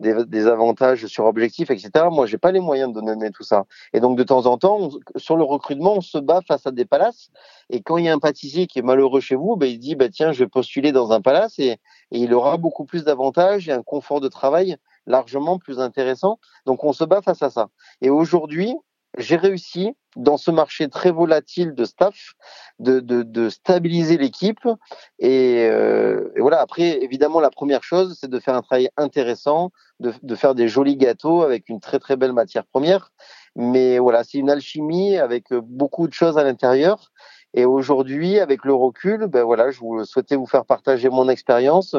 des, 0.00 0.46
avantages 0.46 1.06
sur 1.06 1.24
objectif, 1.24 1.70
etc. 1.70 1.90
Moi, 2.10 2.26
j'ai 2.26 2.38
pas 2.38 2.52
les 2.52 2.60
moyens 2.60 2.92
de 2.92 3.00
donner 3.00 3.30
tout 3.30 3.42
ça. 3.42 3.64
Et 3.92 4.00
donc, 4.00 4.16
de 4.16 4.22
temps 4.22 4.46
en 4.46 4.56
temps, 4.56 4.90
sur 5.16 5.36
le 5.36 5.42
recrutement, 5.42 5.94
on 5.96 6.00
se 6.00 6.18
bat 6.18 6.40
face 6.46 6.66
à 6.66 6.70
des 6.70 6.84
palaces. 6.84 7.30
Et 7.70 7.82
quand 7.82 7.96
il 7.96 8.04
y 8.04 8.08
a 8.08 8.14
un 8.14 8.18
pâtissier 8.18 8.66
qui 8.66 8.78
est 8.78 8.82
malheureux 8.82 9.20
chez 9.20 9.34
vous, 9.34 9.56
ben, 9.56 9.66
il 9.66 9.78
dit, 9.78 9.96
bah, 9.96 10.08
tiens, 10.08 10.32
je 10.32 10.44
vais 10.44 10.48
postuler 10.48 10.92
dans 10.92 11.12
un 11.12 11.20
palace 11.20 11.58
et, 11.58 11.70
et 11.70 11.78
il 12.18 12.32
aura 12.32 12.56
beaucoup 12.56 12.84
plus 12.84 13.04
d'avantages 13.04 13.68
et 13.68 13.72
un 13.72 13.82
confort 13.82 14.20
de 14.20 14.28
travail 14.28 14.76
largement 15.08 15.58
plus 15.58 15.80
intéressant. 15.80 16.38
Donc, 16.66 16.84
on 16.84 16.92
se 16.92 17.04
bat 17.04 17.22
face 17.22 17.42
à 17.42 17.50
ça. 17.50 17.68
Et 18.00 18.10
aujourd'hui, 18.10 18.76
j'ai 19.16 19.36
réussi 19.36 19.94
dans 20.16 20.36
ce 20.36 20.50
marché 20.50 20.88
très 20.88 21.10
volatile 21.10 21.74
de 21.74 21.84
staff 21.84 22.34
de, 22.78 23.48
stabiliser 23.48 24.18
l'équipe. 24.18 24.66
Et, 25.18 25.68
euh, 25.70 26.30
et, 26.36 26.40
voilà. 26.40 26.60
Après 26.60 27.02
évidemment 27.02 27.40
la 27.40 27.50
première 27.50 27.82
chose 27.82 28.16
c'est 28.20 28.28
de 28.30 28.38
faire 28.38 28.54
un 28.54 28.62
travail 28.62 28.90
intéressant 28.96 29.70
de, 30.00 30.34
faire 30.34 30.54
des 30.54 30.68
jolis 30.68 30.96
gâteaux 30.96 31.42
avec 31.42 31.68
une 31.68 31.80
très 31.80 31.98
très 31.98 32.16
belle 32.16 32.32
matière 32.32 32.64
première. 32.66 33.10
Mais 33.56 33.98
voilà 33.98 34.24
c'est 34.24 34.38
une 34.38 34.50
alchimie 34.50 35.16
avec 35.16 35.52
beaucoup 35.52 36.06
de 36.06 36.12
choses 36.12 36.38
à 36.38 36.44
l'intérieur. 36.44 37.10
Et 37.54 37.64
aujourd'hui 37.64 38.38
avec 38.40 38.64
le 38.64 38.74
recul 38.74 39.26
ben 39.26 39.42
voilà 39.42 39.70
je 39.70 39.80
souhaitais 40.04 40.36
vous 40.36 40.46
faire 40.46 40.64
partager 40.64 41.08
mon 41.08 41.28
expérience 41.28 41.96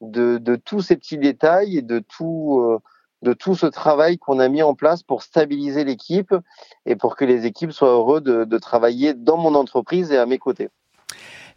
de, 0.00 0.56
tous 0.56 0.80
ces 0.80 0.96
petits 0.96 1.18
détails 1.18 1.78
et 1.78 1.82
de 1.82 1.98
tout 1.98 2.60
euh, 2.60 2.78
de 3.22 3.32
tout 3.32 3.56
ce 3.56 3.66
travail 3.66 4.16
qu'on 4.16 4.38
a 4.38 4.48
mis 4.48 4.62
en 4.62 4.74
place 4.74 5.02
pour 5.02 5.24
stabiliser 5.24 5.82
l'équipe 5.82 6.32
et 6.86 6.94
pour 6.94 7.16
que 7.16 7.24
les 7.24 7.46
équipes 7.46 7.72
soient 7.72 7.90
heureux 7.90 8.20
de, 8.20 8.44
de 8.44 8.58
travailler 8.58 9.12
dans 9.12 9.36
mon 9.36 9.56
entreprise 9.56 10.12
et 10.12 10.18
à 10.18 10.24
mes 10.24 10.38
côtés. 10.38 10.68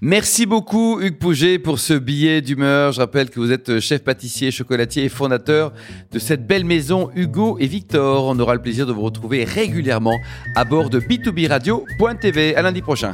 Merci 0.03 0.47
beaucoup 0.47 0.99
Hugues 0.99 1.19
Pouget 1.19 1.59
pour 1.59 1.77
ce 1.77 1.93
billet 1.93 2.41
d'humeur. 2.41 2.91
Je 2.91 3.01
rappelle 3.01 3.29
que 3.29 3.39
vous 3.39 3.51
êtes 3.51 3.79
chef 3.79 4.03
pâtissier, 4.03 4.49
chocolatier 4.49 5.03
et 5.03 5.09
fondateur 5.09 5.73
de 6.11 6.17
cette 6.17 6.47
belle 6.47 6.65
maison 6.65 7.11
Hugo 7.13 7.57
et 7.59 7.67
Victor. 7.67 8.25
On 8.25 8.39
aura 8.39 8.55
le 8.55 8.61
plaisir 8.63 8.87
de 8.87 8.93
vous 8.93 9.03
retrouver 9.03 9.43
régulièrement 9.43 10.17
à 10.55 10.65
bord 10.65 10.89
de 10.89 10.99
b2b 10.99 11.47
radio.tv. 11.47 12.55
À 12.55 12.63
lundi 12.63 12.81
prochain. 12.81 13.13